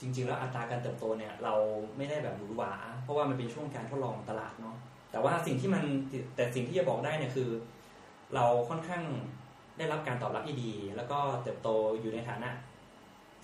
[0.00, 1.54] จริง ๆ แล้วอัตราการเติบโตเนี่ยเรา
[1.96, 4.76] ไม่ได้แบบหวือหวาเพราะว่ามันเป็นช่วงการทดลองตลาดเนาะ
[5.10, 5.84] แต่ว่าสิ่งที่มัน
[6.36, 7.50] แต่สิ่งที่จะบอกได้เนี่ยคือ
[8.34, 9.02] เราค่อนข้าง
[9.78, 11.68] ได้รับการตอบรับที่ดี แล้วก็เติบโต
[12.00, 12.50] อยู่ในฐานะ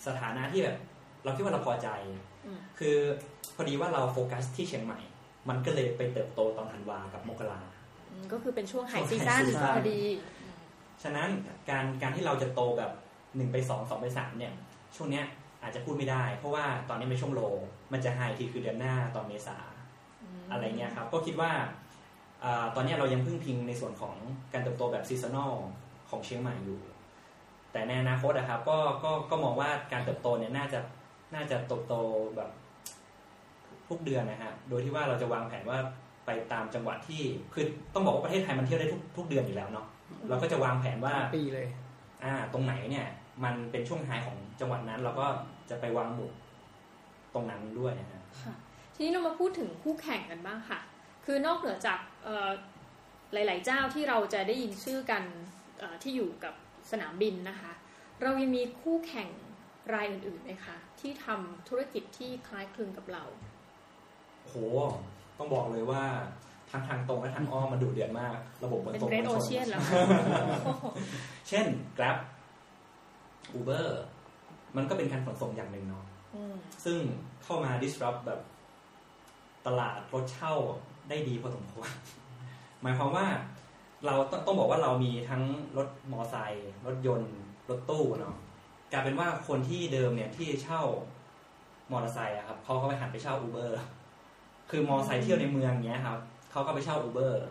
[0.06, 0.76] สถานะที่แบบ
[1.24, 1.88] เราคิดว่าเราพอใจ
[2.46, 2.96] อืมคือ
[3.56, 5.00] พอดีว่าเราโฟกัสที่เชียงใหม่
[5.48, 7.60] มันก็เลยไปเติบโตตอนธันวากับมกรา
[8.12, 10.00] อืมก็คือเป็นช่วง high ช่วง season high season พอดี
[11.02, 11.28] ฉะนั้น
[11.70, 12.92] การการที่เราจะโตแบบ
[13.36, 14.54] หนึ่งไปสองสองไปสามเนี่ย
[14.96, 15.26] ช่วงเนี้ย
[15.62, 17.40] อาจจะพูดไม่ได้ เพราะว่าตอนนี้เป็นช่วง low
[17.92, 19.56] มันจะไฮทีคือเดือนหน้าตอนเมษา
[20.50, 21.52] อะไรเงี้ยครับก็คิดว่า
[22.44, 24.14] อาตอนเนี้ยเรายังพึ่งพิงในส่วนของ
[24.52, 25.54] การเติบโตแบบ seasonal
[26.10, 26.80] ของเชียงใหม่อยู่
[27.72, 30.78] แต่ในอนาคตนะครับก็ก็ก็มองว่าการเติบโตเนี่ยน่าจะ
[31.34, 31.94] น่าจะเติบโต
[32.36, 32.50] แบบ
[33.88, 35.78] ทุกเดือนนะฮะโดยที่ว่าเราจะวางแผนว่า
[36.26, 37.22] ไปตามจังหวัดที่
[37.54, 39.86] คือต้องบอกว่าประเทศไทยมันเที่ยวได้ทุกทุกเดือนอยู่แล้วเนาะ
[40.28, 41.66] เราก็จะวางแผนว่าปีเลย
[42.24, 43.06] อ่า ตรงไหนเนี่ย
[43.44, 45.26] มันเป็นช่วงไฮของ จังหวัดนั้นเราก็
[45.70, 46.32] จะไปวางหมุด
[47.34, 48.54] ตรงนั้นด้วยนะฮะค่ะ
[48.94, 50.80] ทีนี้เรามาพูดถึงคู่แข่งกันบ้างค่ะ
[51.24, 52.50] คือนอกเหนือจากเอ่อ
[53.32, 55.22] หลาย ๆ เจ้าที่เราจะได้ยินชื่อกัน
[55.78, 56.54] เอ่อที่อยู่กับ
[56.90, 57.72] สนามบินนะคะ
[58.22, 59.28] เรายังมีคู่แข่ง
[59.94, 63.24] รายอื่นๆไหมคะที่ทำธุรกิจที่คล้ายคลึงกับเรา
[64.44, 64.54] โห
[65.38, 66.02] ต้องบอกเลยว่า
[66.70, 68.32] ทั้งทางตรงและทางอ้อมมันดุเดือดมาก
[68.64, 69.80] ระบบขนเป็นส่งเรดมโอวลชเชียนนแล้ว
[71.48, 71.66] เช่น
[71.98, 72.16] Grab
[73.58, 73.88] Uber
[74.76, 76.98] มันก็เป็นการขนส่งอย่างหนึ่งเนาะอืมซึ่ง
[77.42, 78.40] เข้ามา disrupt แบบ
[79.66, 80.54] ตลาดรถเช่า
[81.08, 81.90] ได้ดีพอสมควร
[82.82, 83.26] หมายความว่า
[84.06, 85.42] เราต้องต้องบอกว่าเรามีทั้ง
[85.76, 87.36] รถมอไซค์รถยนต์
[87.70, 88.36] รถตู้เนาะ
[88.92, 90.82] กลายเป็นว่าคนที่เดิมเนี่ยที่เช่า
[91.92, 93.76] มอเตอร์ไซค์อะครับเขาก็ไปหันไปเช่าอูเบอร์
[94.70, 96.18] คือมอเตอร์ไซค์เที่ยวในเมืองเงี้ยครับ
[96.50, 97.44] เขาก็ไปเช่าอูเบอร์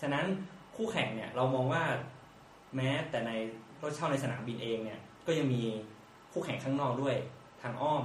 [0.00, 0.24] ฉะนั้น
[0.76, 1.82] คู่แข่งเนี่ยเรามองว่า
[2.76, 3.30] แม้แต่ใน
[3.82, 5.62] รถเช่าในสนามบินเองเนี่ย ก็ยังมี
[6.38, 7.16] คู่แข่งข้างนอกด้วย
[7.62, 8.02] ทางอ้อม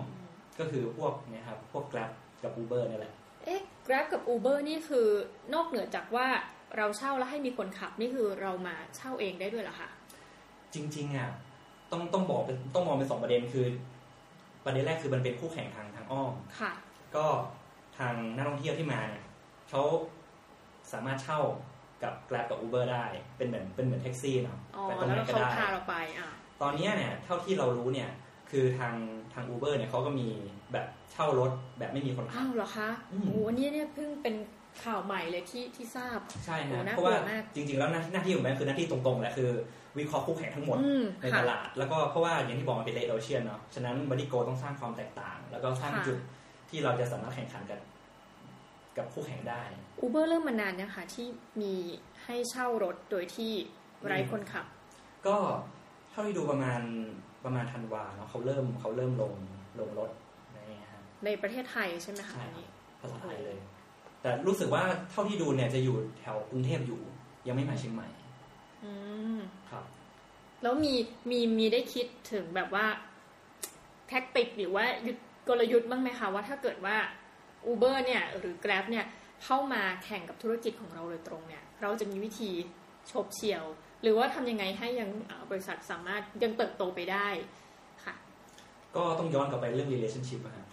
[0.60, 2.12] ก็คือพวกเนี่ยครับพวก Grab
[2.44, 3.14] กับ Uber นี่แหละ
[3.46, 5.08] เอ๊ะ Grab กับ Uber นี่คือ
[5.54, 6.28] นอกเหนือจากว่า
[6.78, 9.90] เราเช่าแล้วให้มีคนขับนี่คือเรามาเช่าเองได้ด้วยเหรอคะ
[10.74, 11.30] จริงๆอะ
[11.92, 13.66] ต้องต้องบอกเป็นต้องมองเป็นสองประเด็นคือ
[14.66, 16.72] ประเด็นแรกคือมันเป็นคู่แข่งทางทางอ้อมค่ะ
[17.16, 17.26] ก็
[17.98, 19.26] ทางนักท่องเที่ยวที่มาเนี่ย
[19.70, 19.82] เขา
[20.92, 21.40] สามารถเช่า
[22.04, 23.06] กับ Grab กับ Uber ได้
[23.38, 26.30] เป็นเหมือนเป็นเหมือนแท็กซี่เนาะอ๋อไปตรงแล้วไหนก็เขาได้พาเราไปอะ
[26.62, 28.10] ตอนเนี้ยเนี่ยเท่าที่เรารู้เนี่ย
[28.52, 28.94] คือทาง
[29.34, 30.28] ทาง Uber เนี่ยเขาก็มี
[30.74, 34.36] แบบเช่ารถแบบไม่มีคนขัอ้าอ้าวเหรอคะอืมโอ้อันนี้เนี่ยเพิ่งเป็น
[34.84, 39.50] ข่าวใหม่เลยที่ที่ทราบใช่โอ้ฮะน่ากลัวเพราะว่ามากจริง ๆ แล้วหน้าหน้าที่ของแบงค์คือหน้าที่ตรงๆแหละคือ
[39.98, 46.18] วิเคราะห์คู่แข่งทั้งหมดอืมในค่ะตลาด แล้วก็เพราะว่าอย่างที่บอกมันเป็น red ocean เนาะฉะนั้นบัดดี้โกต้องสร้างความแตกต่าง แล้วก็สร้างค่ะจุด
[46.70, 47.80] ที่เราจะสามารถแข่งขันกัน
[48.98, 49.62] กับคู่แข่งได้
[50.02, 51.28] อูเบอร์เริ่มมานานนะคะที่
[51.62, 51.74] มี
[52.24, 53.54] ให้เช่ารถโดยที่
[54.06, 54.66] ไร้คนขับ
[55.28, 55.38] ก็
[56.12, 56.82] เท่าที่ดูประมาณ
[57.44, 59.34] ประมาณธันวาเนาะเขาเริ่มเขาเริ่มลง
[59.80, 60.12] ลงรถ
[60.46, 62.68] อะไรเงี้ยฮะในประเทศไทยใช่ไหมคะใช่อันนี้
[63.02, 63.58] ภาษาไทยเลย
[64.22, 67.02] แต่รู้สึกว่าเท่าที่ดูเนี่ยจะอยู่แถวกรุงเทพอยู่
[67.48, 68.08] ยังไม่มาเชียงใหม่
[68.84, 68.92] อื
[69.38, 69.40] ม
[69.70, 69.86] ครับ
[70.62, 70.94] แล้วมี
[71.30, 72.86] มีมีได้คิดถึงแบบว่า
[74.08, 76.98] แท็กติกหรือว่ายุทธกลยุทธ์บ้างไหมคะว่าถ้าเกิดว่า
[77.72, 79.06] Uber เนี่ย หรือ Grab เนี่ย
[79.44, 82.52] เข้ามาแข่งกับธุรกิจของเราโดยตรงเนี่ย เราจะมีวิธี
[83.12, 83.64] ฉบเฉี่ยว
[84.02, 87.28] หรือว่าทำยังไงให้ยังเอ่อบริษัทสามารถยังเติบโตไปได้
[88.06, 88.16] ค่ะ
[88.96, 90.64] ก็ต้องย้อนกลับไปเรื่อง relationship อะฮะ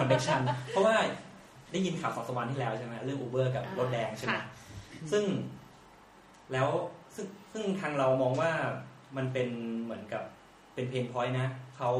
[0.00, 0.40] connection
[0.70, 0.96] เพราะว่า
[1.72, 4.42] ได้ยินข่าวสองสามวันที่แล้วใช่ไหมเรื่อง Uber กับอ่ารถแดงใช่ไหมค่ะ
[5.12, 5.24] ซึ่ง
[6.52, 6.68] แล้ว
[7.14, 8.52] ซึ่งซึ่งทางเรามองว่า
[9.16, 9.48] มันเป็น
[9.82, 10.22] เหมือนกับ
[10.74, 11.46] เป็นเพนพอยต์นะ
[11.76, 11.90] เขา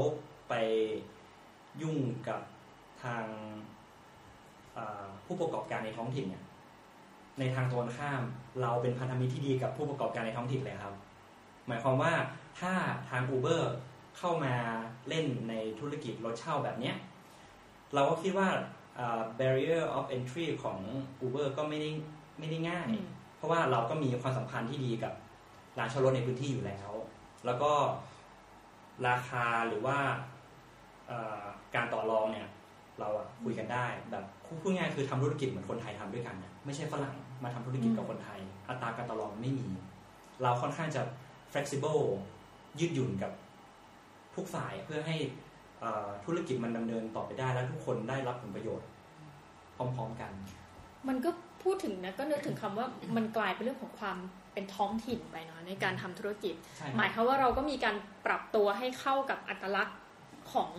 [0.49, 0.55] ไป
[1.83, 1.97] ยุ่ง
[2.29, 2.41] กับ
[3.05, 3.25] ทาง
[5.27, 6.43] ผู้ประกอบการในท้องถิ่นเนี่ย
[7.39, 8.23] ในทางตรงข้าม
[8.63, 10.95] เราเป็นพันธมิตรที่ดีกับผู้ประกอบการในท้องถิ่นเลยครับ
[11.67, 12.13] หมายความว่า
[12.61, 12.73] ถ้า
[13.11, 13.63] ทาง Uber
[14.19, 14.55] เข้ามา
[15.09, 16.97] เล่นในธุรกิจรถเช่าแบบเนี้ย
[17.95, 18.49] เราก็คิดว่า
[19.39, 20.79] barrier of entry ของ
[21.25, 21.91] Uber ก็ไม่ได้
[22.39, 22.87] ไม่ได้ง่าย
[23.37, 25.13] เพราะว่าเราก็มีความสัมพันธ์ที่ดีกับ
[25.79, 26.91] ร้านเช่ารถในพื้นที่อยู่แล้ว
[27.47, 27.73] แล้วก็
[29.09, 29.99] ราคาหรือว่า
[31.75, 32.49] การต่อรองเนี่ย
[33.01, 34.25] เราอะคุยกันได้แบบ
[34.63, 39.69] พูดง่ายคือทำธุรกิจเหมือนคนไทยทำด้วยกัน ไม่ใช่ฝรั่ง มาทำธุรกิจกับคนไทย อัตราการต่อรองไม่มี
[40.43, 41.03] เราค่อนข้างจะ
[41.53, 42.03] flexible
[42.81, 43.33] ยืดหยุ่นกับ
[44.35, 45.17] ทุกฝ่ายเพื่อให้
[46.25, 48.89] ธุรกิจมันดำเนินต่อไปได้และทุกคนได้รับผลประโยชน์
[49.77, 50.31] พร้อม ๆกัน
[51.09, 51.31] มันก็
[51.63, 54.19] พูดถึงนะก็นึกถึงคำว่ามันกลายเป็นเรื่องของความ
[54.53, 56.55] เป็นท้องถิ่นไปเนาะในการทำธุรกิจ
[56.97, 59.99] หมายความว่าเราก็มีการปรับตัวให้เข้ากับอัตลักษณ์
[60.53, 60.71] ของ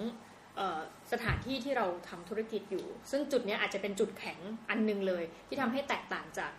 [1.12, 4.40] สถานที่ที่เราทำธุรกิจอยู่ ซึ่งจุดนี้อาจจะเป็นจุดแข็ง
[4.70, 6.52] อันนึงเลย ที่ทำให้แตกต่างจาก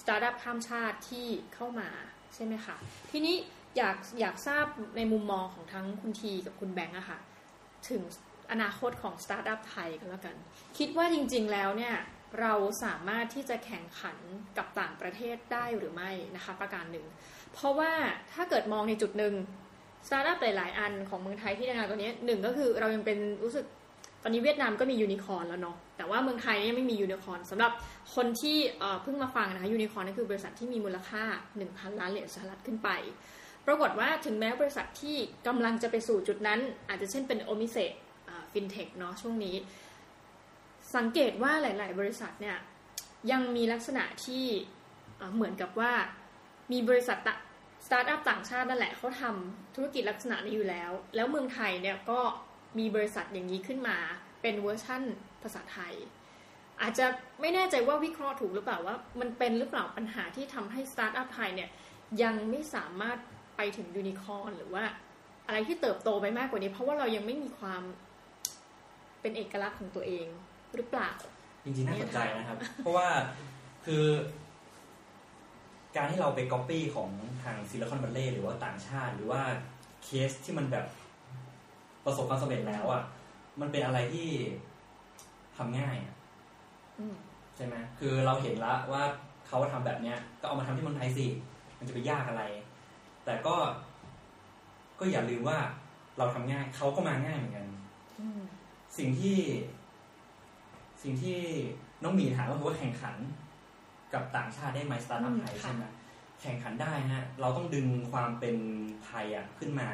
[0.00, 1.88] สตาร์ทอัพข้ามชาติที่เข้ามา
[2.34, 2.76] ใช่ไหมคะ
[3.10, 3.36] ทีนี้
[3.76, 7.18] อยากอยากทราบในมุมมองของทั้งคุณทีกับคุณแบงค์อะค่ะ
[7.88, 8.02] ถึง
[8.52, 10.36] อนาคตของสตาร์ทอัพไทยกันแล้วกัน
[10.78, 11.96] คิดว่าจริงๆแล้วเนี่ย
[12.40, 14.16] เราสามารถที่จะแข่งขัน
[14.56, 17.06] กับต่างประเทศได้หรือไม่นะคะ ประการหนึ่ง
[17.52, 17.92] เพราะว่า
[18.32, 19.34] ถ้าเกิดมองในจุดหนึ่ง
[20.06, 23.64] สตาร์ทอัพหลายๆ อันของเมืองไทยที่ดังๆตัวนี้หนึ่งก็คือเรายังเป็นรู้สึก
[24.22, 27.72] ตอนนี้เวียดนามก็มียูนิคอร์นแล้วเนาะแต่ว่าเมืองไทยนี่ไม่มียูนิคอร์นสำหรับ
[28.14, 28.56] คนที่
[29.02, 31.22] เพิ่งมาฟังนะคะยูนิคอร์นนั่นคือบริษัทที่มีมูลค่า
[31.60, 32.88] 1,000 ล้านเหรียญสหรัฐขึ้นไป
[33.66, 37.76] ปรากฏว่าถึงแม้บริษัทที่กำลังจะไปสู่จุดนั้น อาจจะเช่นเป็น Omise
[38.52, 39.56] ฟินเทคเนาะช่วงนี้
[40.96, 42.56] สังเกตว่าหลาย ๆ บริษัทเนี่ย
[43.30, 44.44] ยังมีลักษณะที่
[45.34, 45.92] เหมือนกับว่า
[46.72, 47.18] มีบริษัท
[47.86, 52.20] สตาร์ทอัพต่างชาตินั่นแหละเขาทำธุรกิจลักษณะนี้อยู่แล้ว แล้วเมืองไทยเนี่ยก็
[52.78, 53.96] มีบริษัทอย่างนี้ขึ้นมา
[54.42, 55.02] เป็นเวอร์ชั่น
[55.42, 55.94] ภาษาไทย
[56.82, 57.06] อาจจะ
[57.40, 61.68] ไม่แน่ใจว่าวิเคราะห์ถูกหรือเปล่าว่า มันเป็นหรือเปล่าปัญหาที่ทำให้สตาร์ทอัพไทยเนี่ย
[62.22, 63.18] ยังไม่สามารถ
[63.56, 64.84] ไปถึงยูนิคอร์นหรือว่า
[65.46, 67.82] อะไรที่เติบโตไปมากกว่านี้ เพราะว่าเรายังไม่มีความ
[69.20, 70.26] เป็นเอกลักษณ์ของตัวเอง
[70.74, 71.10] หรือเปล่า
[71.64, 73.08] จริงๆน่าสนใจนะครับ เพราะว่า
[73.86, 74.04] คือ
[75.96, 77.10] การที่เราไปก๊อปปี้ของ
[77.42, 79.42] ทาง Silicon Valley หรือว่าต่างชาติ หรือว่า
[80.04, 80.86] เคสที่มันแบบ
[82.04, 83.02] ประสบความสำเร็จแล้วอะ
[83.60, 84.28] มันเป็นอะไรที่
[85.56, 85.96] ทำง่าย
[87.56, 89.02] ใช่ไหมคือเราเห็นแล้วว่า
[89.46, 91.26] เขาทำแบบเนี้ย ก็เอามาทำที่เมืองไทยสิ
[91.78, 92.42] มันจะไปยากอะไร
[93.24, 93.56] แต่ก็
[95.00, 95.58] ก็อย่าลืมว่า
[96.18, 97.66] เราทำง่ายเขาก็มาง่ายเหมือนกัน
[98.98, 99.38] สิ่งที่
[101.02, 101.38] สิ่งที่
[102.02, 103.16] น้องหมีถามก็คือว่าแข่งขัน
[104.12, 105.84] กับต่างชาติได้ไหมสตาร์ทอัพไทยใช่ไหม
[106.40, 108.56] แข่งขันได้ฮะเราต้องดึงความเป็น
[109.06, 109.90] ไทยอะขึ้นมา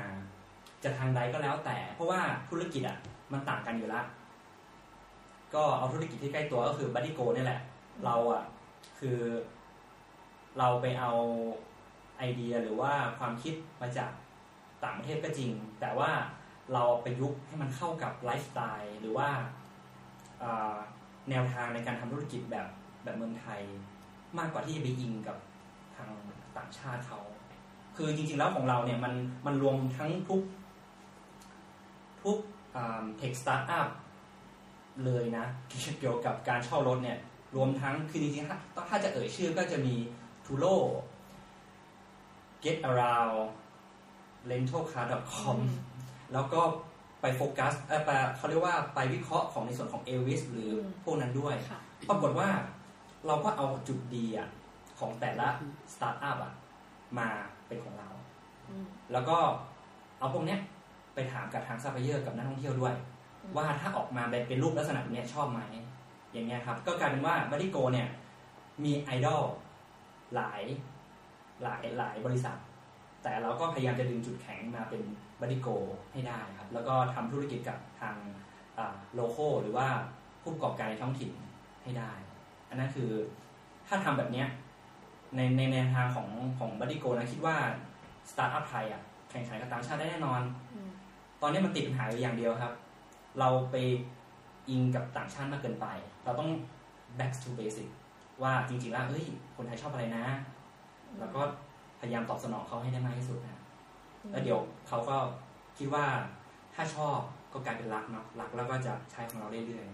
[0.85, 2.99] จะทางใดก็แล้วแต่ เพราะว่าธุรกิจอะ
[3.33, 4.05] มันต่างกันอยู่แล้ว
[5.55, 7.61] ก็เอาธุรกิจที่ใกล้ตัวก็คือบัตติโกนี่แหละ
[8.05, 8.45] เราอะ
[8.99, 9.19] คือ
[10.59, 11.13] เราไปเอา
[12.19, 14.11] ไอเดียหรือว่าความคิดมาจาก
[14.85, 15.51] ต่างประเทศก็จริง
[15.81, 16.11] แต่ว่า
[16.75, 19.29] เราไปยุกให้มันเข้ากับไลฟ์สไตล์หรือว่า
[21.31, 22.67] แนวทางในการทำธุรกิจแบบ
[23.05, 23.63] แบบเมืองไทย
[24.39, 25.37] มากกว่าที่จะไปอิงกับ
[25.97, 26.11] ทาง
[26.57, 27.21] ต่างชาติเขา
[27.97, 29.15] คือจริง ๆ แล้วของเราเนี่ยมัน
[29.47, 30.43] มันรวมทั้งทุก
[32.23, 32.39] ทุก
[33.17, 33.89] tech startup
[35.05, 35.45] เลยนะ
[36.01, 37.19] เกี่ยวกับการเช่ารถเนี่ย
[37.57, 38.59] รวมทั้งคือจริงๆถ้า
[38.91, 39.95] ถ้าจะเอ่ยชื่อก็จะมี
[40.47, 40.77] Turo
[42.65, 43.39] Get Around
[44.51, 45.59] rentalcar.com
[46.33, 46.61] แล้วก็
[47.21, 48.01] ไปโฟกัสเออ
[48.37, 50.71] เขาเรียกว่าไปวิเคราะห์ของในส่วนของ Avis หรือ
[51.05, 51.55] พวกนั้นด้วย
[52.09, 52.49] ปรากฏว่า
[53.27, 54.49] เราก็เอาจุดดีอะ
[54.99, 55.49] ของแต่ละ
[55.95, 56.53] สตาร์ทอัพอะ
[57.19, 57.29] มา
[57.69, 58.09] เป็นของเรา
[59.13, 59.37] แล้วก็
[60.19, 60.61] เอาพวกเนี้ย
[61.15, 62.95] ไปถามกับทางซัพพลายเออร์กับนักท่องเที่ยวด้วย
[63.57, 65.61] ว่าถ้าออกมาเป็นรูปลักษณะแบบนี้ชอบไหม
[66.33, 68.09] อย่างเงี้ยครับ ก็กลายเป็นว่าบัตติโกเนี่ย
[68.85, 69.43] มีไอดอล
[70.35, 70.63] หลาย
[71.63, 72.57] หลายหลายบริษัท
[73.23, 75.03] แต่เราก็พยายามจะดึงจุดแข็งมาเป็น
[75.41, 75.69] บัติโก
[76.13, 78.17] ให้ได้ครับ แล้วก็ทำธุรกิจกับทาง
[79.15, 79.89] local หรือว่า
[80.43, 81.31] ผู้ประกอบการในท้องถิ่น
[81.83, 82.13] ให้ได้
[82.69, 83.11] อันนั้นคือ
[83.87, 84.49] ถ้าทำแบบเนี้ย
[85.37, 87.57] ในในแนวทางของของบัติโกนะคิดว่า
[88.31, 90.43] สตาร์ทอัพไทยอะแข่งขันกับต่างชาติได้แน่นอน
[91.43, 92.73] ตอนนี้มันติดปัญหาอย่างเดียวครับ
[93.39, 93.77] เราไป
[94.69, 95.87] อิงกับต่างชาติมากเกินไป
[96.25, 96.51] เราต้อง
[97.19, 97.89] back to basic
[98.43, 99.25] ว่าจริงๆแล้วเฮ้ย
[99.57, 100.25] คนไทยชอบอะไรนะ
[101.21, 101.41] แล้วก็
[102.01, 103.61] พยายามตอบสนองเขาให้ได้มากที่สุดนะ
[104.31, 105.17] แล้วเดี๋ยวเขาก็
[105.79, 106.07] คิดว่า
[106.75, 107.19] ถ้าชอบ
[107.53, 109.85] ก็กลายเป็นรักเนาะรักแล้วก็จะใช้ของเราเรื่อย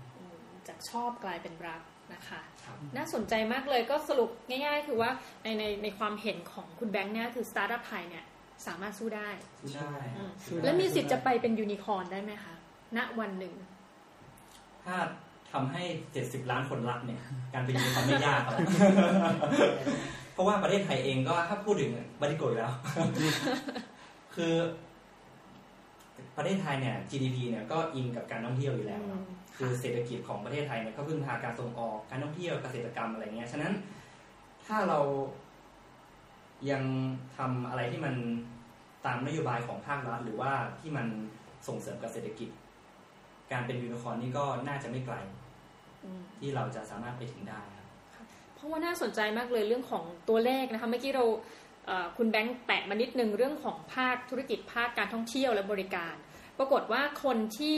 [0.00, 1.80] ๆจากชอบกลายเป็นรัก
[2.12, 2.40] นะคะ
[2.96, 5.10] น่าสนใจมากเลยก็สรุปง่ายๆ คือว่า
[5.42, 8.24] ในในในความเห็นของคุณแบงค์เนี่ยคือสตาร์ทอัพไทยเนี่ย
[8.66, 9.28] สามารถสู้ได้
[9.74, 12.54] ใช่อืมสู้ได้และมีสิทธิ์จะไปเป็นยูนิคอร์นได้ไหมคะ
[12.96, 13.54] ณวันหนึ่ง
[14.84, 14.96] ถ้า
[15.52, 15.82] ทำให้
[16.12, 17.20] เจ็ดสิบล้านคนรักเนี่ย
[17.54, 18.54] การเป็นยูนิคอร์นไม่ยากครับ
[20.32, 21.90] เพราะว่าประเทศไทยเองก็ถ้าพูดถึง
[22.20, 22.72] บัตติโกอยู่แล้ว
[24.34, 24.54] คือ
[26.36, 33.72] ประเทศไทยเนี่ย GDP เนี่ยก็อิงกับการท่องเที่ยวอยู่แล้วเนอะอืม คือเศรษฐกิจของประเทศไทยเนี่ยก็พึ่งพาการส่งออกการท่องเที่ยวเกษตรกรรมอะไรเงี้ยฉะนั้น
[34.66, 35.00] ถ้าเรา
[36.70, 36.82] ยัง
[37.36, 38.14] ทำอะไรที่มัน
[39.06, 41.06] ตามนโยบายของภาครัฐหรือว่าที่มัน
[41.68, 42.48] ส่งเสริมกับเศรษฐกิจ
[43.52, 45.16] การเป็นยูนิคอร์นนี่ก็น่าจะไม่ไกล
[46.38, 47.86] ที่เราจะสามารถไปถึงได้ครับ
[48.54, 51.24] เพราะว่าน่าสนใจมากเลยเรื่องของตัวเลขนะคะเมื่อกี้เรา
[52.16, 56.14] คุณแบงค์แตะมานิดนึงเรื่องของภาคธุรกิจภาคการท่องเที่ยวและบริการ
[56.58, 57.76] ปรากฏว่าคนที่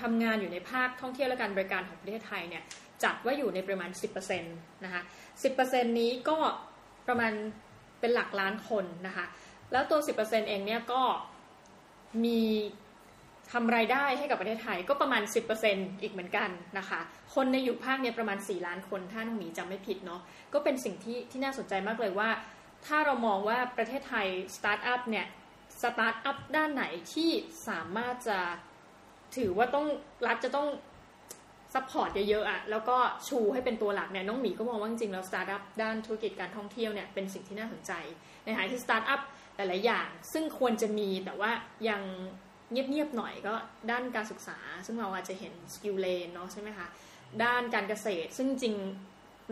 [0.00, 2.62] ทำงานอยู่ในภาคท่องเที่ยวและการบริการของประเทศไทยเนี่ย
[3.04, 5.02] จัดว่าอยู่ในประมาณ 10%นะคะ
[5.50, 6.36] 10%นี้ก็
[7.08, 7.32] ประมาณ
[8.00, 9.26] เป็นหลักล้านคนนะคะ
[9.72, 11.02] แล้วตัว 10%เองเนี่ยก็
[12.24, 12.40] มี
[13.52, 15.22] ทำรายได้ให้กับประเทศไทยก็ประมาณ
[15.62, 17.00] 10%อีกเหมือนกันนะคะ
[17.34, 20.20] คนในอยู่ภาคเนี่ยประมาณ 4 ล้านคนถ้าน้องหมีจำไม่ผิดเนาะ
[20.54, 22.30] ก็เป็นสิ่งที่ที่น่าสนใจมากเลยว่า
[22.86, 25.26] ถ้าเรามองว่าประเทศไทยสตาร์ทอัพเนี่ย
[25.82, 27.30] สตาร์ทอัพด้านไหนที่
[27.68, 28.38] สามารถจะ
[29.36, 29.86] ถือว่าต้อง
[30.26, 30.68] รัฐจะต้อง
[31.74, 32.96] support เยอะๆอะแล้วก็
[33.28, 37.92] ชูให้เป็นตัวหลักเนี่ยน้องหมีก็มองว่าจริงๆแล้วสตาร์ทอัพด้านธุรกิจการท่องเที่ยวเนี่ยเป็นสิ่งที่น่าสนใจ
[38.44, 39.20] ในขณะที่สตาร์ทอัพ
[39.56, 41.50] หลายๆอย่าง ซึ่งควรจะมีแต่ว่า
[41.88, 42.02] ยัง
[42.70, 43.54] เงียบๆหน่อยก็
[43.90, 46.86] ด้านการศึกษา ซึ่งเราอาจจะเห็น SkillLane เนาะใช่ไหมคะ
[47.44, 48.74] ด้านการเกษตร ซึ่งจริง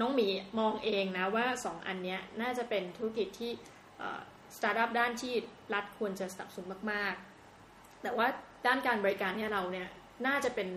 [0.00, 3.52] น้องหมีมองเองนะว่าสองอันเนี้ยน่าจะเป็นธุรกิจที่
[4.56, 5.34] สตาร์ทอัพด้านที่
[5.74, 7.14] รัฐควรจะสนับสนุนมาก
[7.58, 8.26] ๆ แต่ว่า
[8.66, 9.88] ด้านการบริการเนี่ยเราเนี่ย
[10.26, 10.68] น่าจะเป็น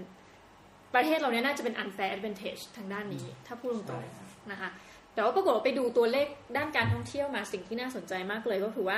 [0.93, 4.69] ประเทศเราเนี่ยน่าจะเป็น unfair advantage ทางด้านนี้ ถ้าพูดตรงๆนะคะ
[5.13, 8.97] แต่ว่าปรากฏว่าไปดูตัวเลขด้านการท่องเที่ยวมาสิ่งที่น่าสนใจมากเลยก็คือว่า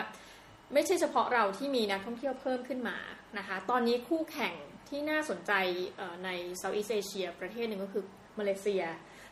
[0.74, 2.98] ไม่ใช่เฉพาะเราที่มีนักท่องเที่ยวเพิ่มขึ้นมา
[3.38, 4.54] นะคะ ตอนนี้คู่แข่ง
[4.90, 5.52] ที่น่าสนใจ
[5.98, 6.30] เอ่อใน
[6.62, 8.04] Southeast Asia ประเทศหนึ่งก็คือ
[8.40, 8.84] มาเลเซีย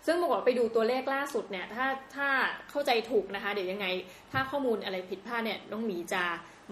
[0.05, 2.29] ซึ่งปรากฏว่าไปดูตัวเลขล่าสุดเนี่ยถ้าถ้า
[2.69, 3.87] เข้าใจถูกนะคะ เดี๋ยวยังไง
[4.31, 6.23] ถ้าข้อมูลอะไรผิดพลาดเนี่ยน้องหมีจะ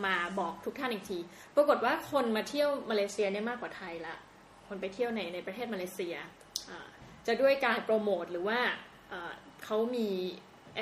[0.05, 1.19] มาบอกทุกท่านอีกที
[1.55, 4.15] ปรากฏว่าคนมาเที่ยวมาเลเซียเนี่ยมากกว่าไทยละ
[4.67, 6.15] คนไปเที่ยวในในประเทศมาเลเซีย
[7.28, 8.59] จะด้วยการโปรโมทหรือว่า
[9.63, 10.09] เขามี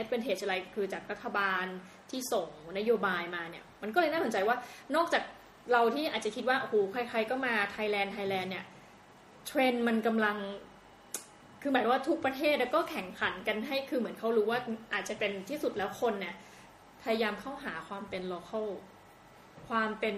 [0.01, 1.65] advantage อะไรคือจากรัฐบาล
[2.09, 4.57] ที่ส่งนโยบายมาเนี่ย มันก็เลยน่าสนใจว่า
[4.95, 5.23] นอกจาก
[5.71, 8.65] เราที่อาจจะคิดว่า โอ้โห ใครๆก็มาไทยแลนด์ไทยแลนด์เนี่ย
[9.47, 10.37] เทรนด์มันกำลัง
[11.65, 14.59] คือหมายว่าทุกประเทศก็แข่งขันกันให้คือเหมือนเขารู้ว่า
[14.93, 16.35] อาจจะเป็นที่สุดแล้วคนเนี่ย
[17.03, 18.67] พยายามเข้าหาความเป็น local
[19.67, 20.15] ความเป็น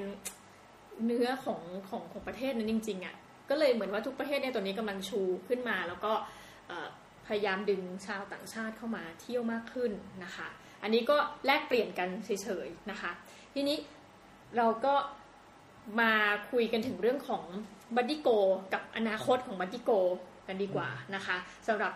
[1.05, 3.15] เนื้อของของของประเทศนั้นจริงๆอะ่ะ
[3.49, 6.11] ก็เลยเหมือนว่าทุกประเทศเนี่ยตัวนี้กำลังชูขึ้นมา แล้วก็
[7.27, 9.91] พยายามดึงชาวต่างชาติเข้ามาเที่ยวมากขึ้น
[10.23, 10.47] นะคะ
[10.83, 12.29] อันนี้ก็แลกเปลี่ยนกันเฉ
[12.65, 13.11] ยๆนะคะ
[13.53, 13.77] ทีนี้
[14.57, 14.93] เราก็
[16.01, 16.11] มา
[16.51, 17.43] คุยกันถึงเรื่องของ
[17.95, 18.29] Buddy Go
[18.73, 19.91] กับอนาคตของ Buddy Go
[20.47, 21.37] กันดีกว่านะคะ
[21.67, 21.93] สำหรับ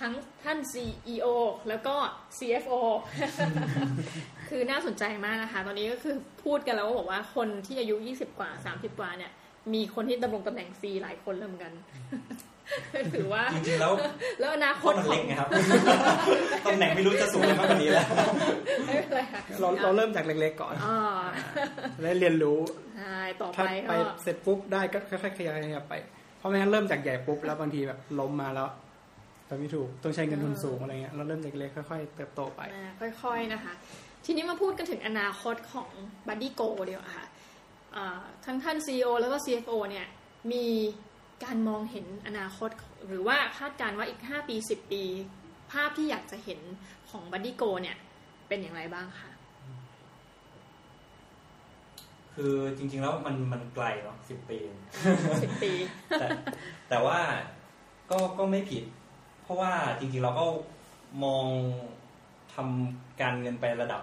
[0.00, 0.12] ทั้ง
[0.44, 1.26] ท่าน CEO
[1.68, 1.94] แล้วก็
[2.38, 2.74] CFO
[4.48, 6.14] คือน่าสนใจมากนะคะ ตอนนี้ก็คือ
[6.44, 9.32] พูดกันแล้วว่าบอกว่าคนที่อายุ 20 กว่า 30 กว่าเนี่ย
[9.74, 11.72] มีคนที่ดำรงตำแหน่ง C หลายคนแล้วเหมือนกัน
[13.14, 13.92] ถือว่าจริงๆแล้ว
[14.40, 15.48] แล้วอนาคข้อตมันขอเล็งกไงครับ
[16.66, 18.06] ตำแหน่งไม่รู้จะสูงอะไรมากกว่านี้แล้ว
[18.86, 20.98] ไม่เป็นไรค่ะเราเราเริ่มจากเล็กๆก่อนอ่า
[22.02, 22.58] แล้วเรียนรู้
[22.98, 25.94] ใช่ต่อถ้าไปไปก็เสร็จปุ๊บได้ก็ค่อยๆขยายขยับไป
[26.42, 28.68] เพราะไม่งั้นเริ่มจากใหญ่ปุ๊บแล้วบางทีแบบล้มมาแล้ว
[29.46, 32.60] ไปไม่ถูกต้องใช้เงินทุนสูงอะไรเงี้ยเราเริ่มจากเล็กๆค่อยๆเติบโตไป
[33.22, 33.72] ค่อยๆนะคะ
[34.24, 35.88] ทีนี้มาพูดกันถึงอนาคตของ
[36.26, 37.26] Buddy Go เดียวค่ะ
[38.44, 40.06] ทั้งท่าน CEO แล้วก็ CFO เนี่ย
[40.52, 40.66] มี
[41.44, 42.70] การมองเห็นอนาคต
[43.06, 45.02] หรือว่าคาดการณ์ว่าอีก 5 ปี 10 ปี
[45.72, 46.60] ภาพที่อยากจะเห็น
[47.10, 47.96] ของ Buddy Go เนี่ย
[48.48, 49.30] เป็นอย่างไรบ้างคะ
[52.34, 54.58] คือจริง ๆ แล้วมันมันไกลเนาะสิบปี
[55.42, 55.72] สิบปี
[56.18, 56.26] แต่
[56.88, 57.18] แต่ว่า
[58.10, 58.84] ก็ก็ไม่ผิด
[59.42, 60.44] เพราะว่าจริง ๆ เราก็
[61.24, 61.46] มอง
[62.54, 64.02] ทำการเงินไประดับ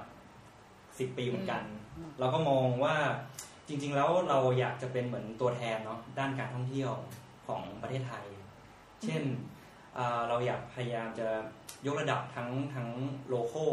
[0.99, 1.63] สิบปีเหมือนกัน
[2.19, 2.95] เราก็มองว่า
[3.67, 6.91] จริง ๆ แล้วเราอยากจะเป็นเหมือนตัวแทนเนาะด้านการท่องเที่ยว
[7.47, 8.25] ของประเทศไทย
[9.03, 9.23] เช่น
[9.95, 11.27] เอ่อเราอยากพยายามจะ
[11.85, 12.87] ยกระดับทั้งทั้ง
[13.29, 13.65] โลโก้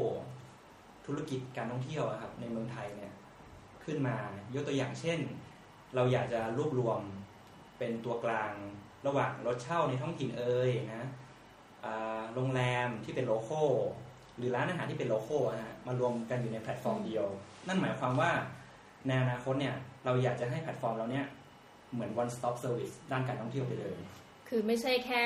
[1.07, 3.13] ธุรกิจการท่องเที่ยวอะครับในเมืองไทยเนี่ย
[3.87, 4.16] ขึ้นมา
[4.55, 5.18] ยกตัวอย่างเช่น
[5.95, 7.01] เราอยากจะรวบรวม
[7.78, 8.53] เป็นตัวกลาง
[9.07, 11.09] ระหว่างรถเช่าในท้องถิ่นเอ่ยนะ
[12.34, 13.62] โรงแรมที่เป็น local
[14.37, 17.26] หรือร้านอาหารที่เป็น local นะมารวมกันอยู่ในแพลตฟอร์มเดียว
[17.66, 18.30] นั่นหมายความว่า
[19.07, 19.74] ในอนาคตเนี่ย
[20.05, 21.26] เราอยากจะให้แพลตฟอร์มเราเนี่ย
[21.93, 23.97] เหมือน one stop service ด้านการท่องเที่ยวไปเลย
[24.49, 25.24] คือไม่ใช่แค่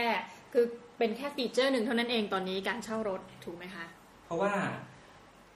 [0.52, 0.64] คือ
[0.98, 3.86] เป็นแค่ฟีเจอร์หนึ่งเท่านั้นเองตอนนี้การเช่ารถถูกไหมคะ
[4.24, 4.52] เพราะว่า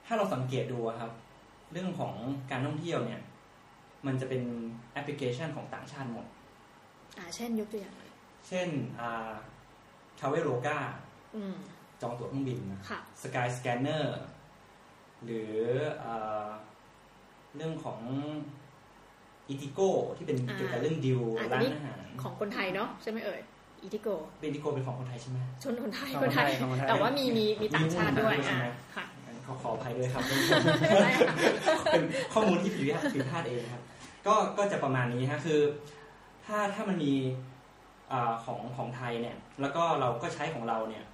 [0.06, 1.10] ถ้าเราสังเกตดูครับ
[1.72, 2.14] เรื่องของ
[2.50, 3.20] การท่องเที่ยวเนี่ย
[4.06, 4.42] มันจะเป็น
[4.92, 6.26] แอปพลิเคชันของต่างชาติหมด
[7.18, 8.10] อ่า เช่นยกตัวอย่างหน่อย
[8.48, 8.68] เช่น
[9.00, 9.32] อ่า
[10.18, 10.78] Traveloka
[11.36, 11.56] อืม
[12.00, 14.20] จองตั๋วเครื่องบินนะค่ะ Skyscanner
[15.24, 15.52] หรือ
[16.04, 16.48] อา
[17.56, 17.98] เรื่องของ
[19.48, 23.40] eatigo ที่เป็นอ่าเกี่ยวกับเรื่องดิวอ่าร้านนี่อาหารของคนไทยเนาะใช่ไหมเอ่ย
[23.82, 24.08] eatigo
[24.40, 30.36] เป็น eatigo เป็นของคนไทยใช่ไหมชนคนไทยของคนไทยของคนไทย แต่ว่ามีมีมีต่างชาติด้วยมีหุ้นอ่าใช่ไหมค่ะงั้น ขอขออภัยด้วยครับไม่
[30.88, 31.34] เป็นไรค่ะ
[31.92, 33.82] เป็นข้อมูลที่ผิดพลาดผิดพลาดเองครับ
[34.26, 35.60] ก็ก็จะประมาณนี้ฮะคือ
[36.46, 37.14] ถ้าถ้ามันมี
[38.12, 41.04] อาของของไทยเนี่ย แล้วก็เราก็ใช้ของเราเนี่ย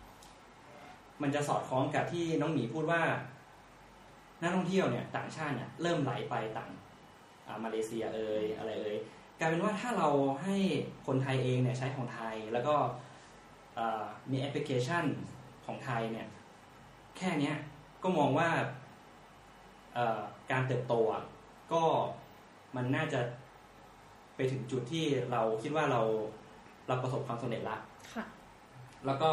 [1.23, 3.03] มันจะสอดคล้องกับที่น้องหมีพูดว่า
[4.43, 6.71] นักท่องเที่ยวเนี่ย ต่างชาติเนี่ยเริ่มไหลไปต่าง
[7.47, 8.97] อ่ามาเลเซียเอ่ยอะไรเอ่ย
[9.39, 10.09] กลายเป็นว่าถ้าเรา
[10.43, 10.57] ให้
[11.07, 12.77] คนไทยเองเนี่ยใช้ของไทยแล้วก็
[13.79, 15.05] อ่ามีแอปพลิเคชัน
[15.67, 16.27] ของไทยเนี่ย
[17.17, 17.57] แค่เนี้ย
[18.03, 18.49] ก็มองว่า
[19.95, 20.21] เอ่อ
[20.51, 21.23] การเติบโตอะ
[21.73, 21.83] ก็
[22.77, 23.21] มันน่าจะ
[24.37, 26.01] ไปถึงจุดที่เราคิดว่าเรา
[26.89, 27.77] เราประสบความสำเร็จละ
[28.15, 28.25] ค่ะ
[29.07, 29.31] แล้วก็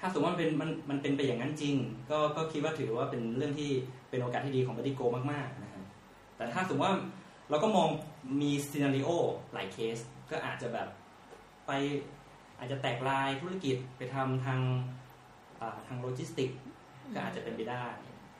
[0.00, 1.74] ถ้าสมมติว่ามันเป็นมันมันเป็นไปอย่างนั้นจริง
[2.10, 3.70] ก็ก็คิดว่าถือว่าเป็นเรื่องที่
[4.10, 5.00] เป็นโอกาสที่ดีของบัติโก
[5.32, 5.84] มากๆนะครับ
[6.36, 6.94] แต่ถ้าสมมติว่า
[7.50, 7.88] เราก็มอง
[8.40, 9.08] มีซีนารีโอ
[9.52, 9.98] หลายเคส
[10.30, 10.88] ก็อาจจะแบบ
[11.66, 11.70] ไป
[12.58, 14.60] อาจจะแตกไลน์ธุรกิจไปทำทาง
[15.60, 16.50] อ่าทางโลจิสติก
[17.14, 17.84] ก็อาจจะเป็นไปได้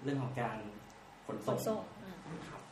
[0.02, 0.56] เรื่องของการ
[1.26, 2.62] ขนส่งขนส่งอ่าครับ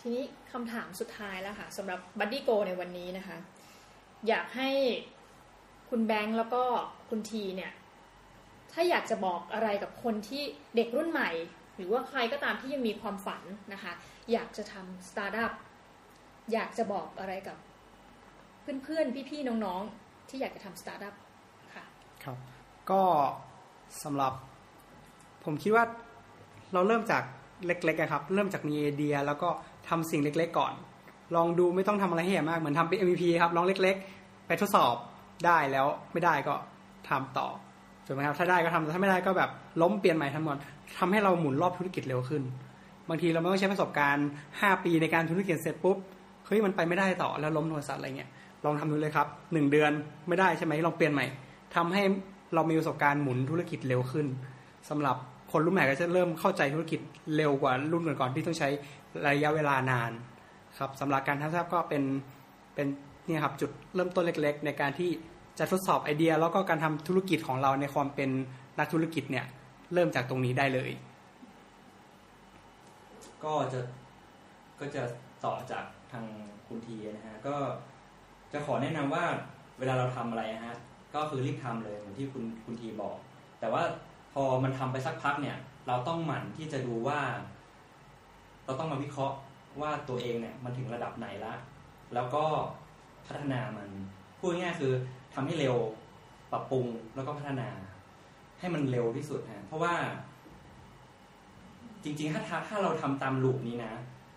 [0.00, 3.36] ทีนี้คำถามสุดท้ายแล้วค่ะสำหรับ Buddy Go ในวันนี้นะคะ
[4.28, 4.70] อยากให้
[5.90, 6.62] คุณแบงค์แล้วก็
[7.10, 7.72] คุณทีเนี่ย
[8.72, 10.42] ถ้าอยากจะบอกอะไรกับคนที่
[10.76, 11.30] เด็กรุ่นใหม่
[11.76, 13.42] หรือว่าใครก็ตามที่ยังมีความฝัน
[13.72, 13.92] นะคะ
[14.32, 15.52] อยากจะทำสตาร์ทอัพ
[16.52, 17.56] อยากจะบอกอะไรกับ
[18.84, 21.14] เพื่อนๆ พี่ๆ น้องๆ ที่อยากจะทำสตาร์ทอัพ
[21.74, 21.84] ค่ะ
[22.24, 22.36] ครับ
[22.90, 23.02] ก็
[24.02, 24.32] สำหรับ
[25.44, 25.84] ผมคิดว่า
[26.72, 27.22] เราเริ่มจาก
[27.66, 29.48] เล็กๆอะครับ เริ่มจากมีไอเดีย แล้วก็
[29.88, 30.74] ทำสิ่งเล็ก ๆ ก่อน
[31.36, 34.94] ลองดูไม่ต้องทำอะไรให้ใหญ่มากเหมือนทำเป็น MVP ครับลองเล็ก ๆ ไปทดสอบ
[35.46, 36.54] ได้แล้วไม่ได้ก็
[37.08, 37.48] ทำต่อ
[38.06, 39.50] ถูกไหมครับถ้าได้ก็ทำแต่ถ้าไม่ได้ก็แบบ
[39.82, 40.56] ล้มเปลี่ยนใหม่ทั้งหมด
[40.98, 42.42] ทำให้เราหมุนรอบธุรกิจเร็วขึ้น
[43.08, 45.96] บางทีเราไม่ต้องใช้ประสบการณ์ 5 ปีในการธุรกิจเสร็จปุ๊บ
[46.46, 48.30] เฮ้ยมันไปไม่ได้ต่อแล้วล้มบริษัทอะไรเงี้ย
[48.64, 49.92] ลองทำดูเลยครับหนึ่งเดือน
[50.28, 51.26] ไม่ได้ใช่ไหมลองเปลี่ยนใหม่
[51.76, 52.02] ทำให้
[52.54, 54.26] เรามีประสบการณ์หมุนธุรกิจเร็วขึ้น
[54.88, 55.16] สำหรับ
[55.54, 57.00] คนรุ่นใหม่ก็จะเริ่มเข้าใจธุรกิจ
[57.36, 58.68] เร็วกว่ารุ่นก่อนๆที่ต้องใช้
[59.28, 60.12] ระยะเวลานาน
[60.78, 62.02] ครับสำหรับการทำสตาร์ทก็เป็น
[62.74, 62.86] เป็น
[63.26, 65.10] เนี่ยครับจุดเริ่มต้นเล็ก ๆ ในการที่
[65.58, 68.30] จะทดสอบไอเดีย แล้วก็การทำธุรกิจของเราในความเป็น
[68.78, 69.44] นักธุรกิจเนี่ย
[69.94, 70.90] เริ่มจากตรงนี้ได้เลย
[73.44, 73.80] ก็จะ
[74.80, 75.02] ก็จะ
[75.44, 76.24] ต่อจากทาง
[76.66, 77.56] คุณทีนะฮะก็
[78.52, 79.24] จะขอแนะนำว่า
[79.78, 80.76] เวลาเราทำอะไรฮะ
[81.14, 83.16] ก็คือรีบทำเลยเหมือนที่คุณคุณทีบอก
[83.60, 83.82] แต่ว่า
[84.34, 85.56] พอมันทำไปสักพักเนี่ย
[85.86, 87.20] เราต้องหมั่นที่จะดูว่า
[88.64, 89.36] เราต้องมาวิเคราะห์
[89.80, 91.54] ว่าตัวเองเนี่ยมันถึงระดับไหนละ
[92.14, 92.44] แล้วก็
[93.26, 93.88] พัฒนามัน
[94.38, 94.92] พูดง่ายคือ
[95.34, 95.76] ทำให้เร็ว
[96.52, 97.68] ปรับปรุงแล้วก็พัฒนา
[98.60, 99.94] ให้มันเร็วที่สุดฮะเพราะว่า
[102.04, 103.92] จริง ๆ ถ้าถ้าเราทำตามลูปนี้นะ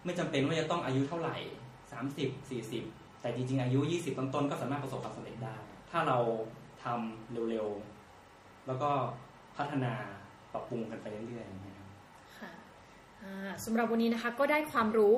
[0.06, 1.38] ไม่จำเป็นว่าจะต้องอายุเท่าไหร่
[1.92, 2.84] สามสิบสี่สิบ
[3.22, 5.56] แต่จริง ๆ อายุยี่สิบต้นๆก็สามารถประสบความสำเร็จได้
[5.92, 6.20] ถ้าเรา
[6.84, 8.92] ทำเร็วๆแล้วก็
[9.58, 9.94] พัฒนา
[10.54, 11.88] ปรับปรุงกันไปเรื่อยๆนะครับ
[12.40, 12.52] ค่ะ
[13.66, 15.14] สำหรับวันนี้นะคะก็ได้ความรู้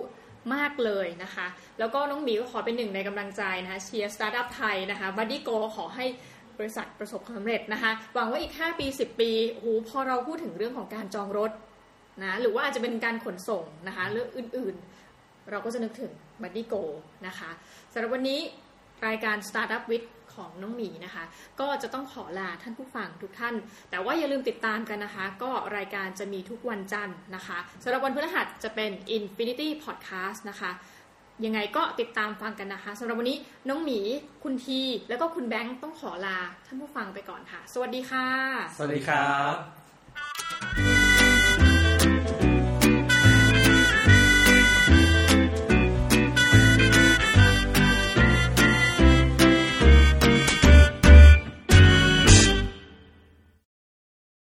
[0.56, 1.46] มากเลยนะคะ
[1.80, 6.06] แล้วก็น้องหมีก็ขอเป็นหนึ่งในกำลังใจนะคะเชียร์สตาร์ทอัพไทยนะคะ Buddy Go ขอให้
[6.58, 11.52] บริษัทประสบความสำเร็จนะคะ หวังว่าอีก 5 ปี 10 ปีโอ้โหพอเราพูดถึงเรื่องของการจองรถ
[12.24, 16.12] นะหรือว่าอาจจะเป็นการขนส่งนะคะเรื่องอื่นๆ เราก็จะนึกถึง
[16.42, 16.76] Buddy Go
[17.28, 17.50] นะคะ
[17.94, 18.40] สำหรับวันนี้
[19.08, 20.06] รายการ Startup with
[20.40, 21.24] ของน้องหมีนะคะ
[21.60, 23.56] ก็จะต้องขอลาท่านผู้ฟังทุกท่าน
[23.90, 30.72] แต่ว่าอย่าลืมติดตามกันนะคะ ก็รายการจะมีทุกวันจันทร์นะคะสำหรับวันพฤหัสจะเป็น Infinity Podcast นะคะ
[31.46, 33.38] ยังไงก็ติดตามฟังกันนะคะสำหรับวันนี้
[33.70, 34.00] น้องหมี
[34.44, 38.28] คุณที แล้วก็คุณแบงค์ต้องขอลาท่านผู้ฟังไปก่อนค่ะ สวัสดีค่ะ
[38.78, 40.99] สวัสดีครับ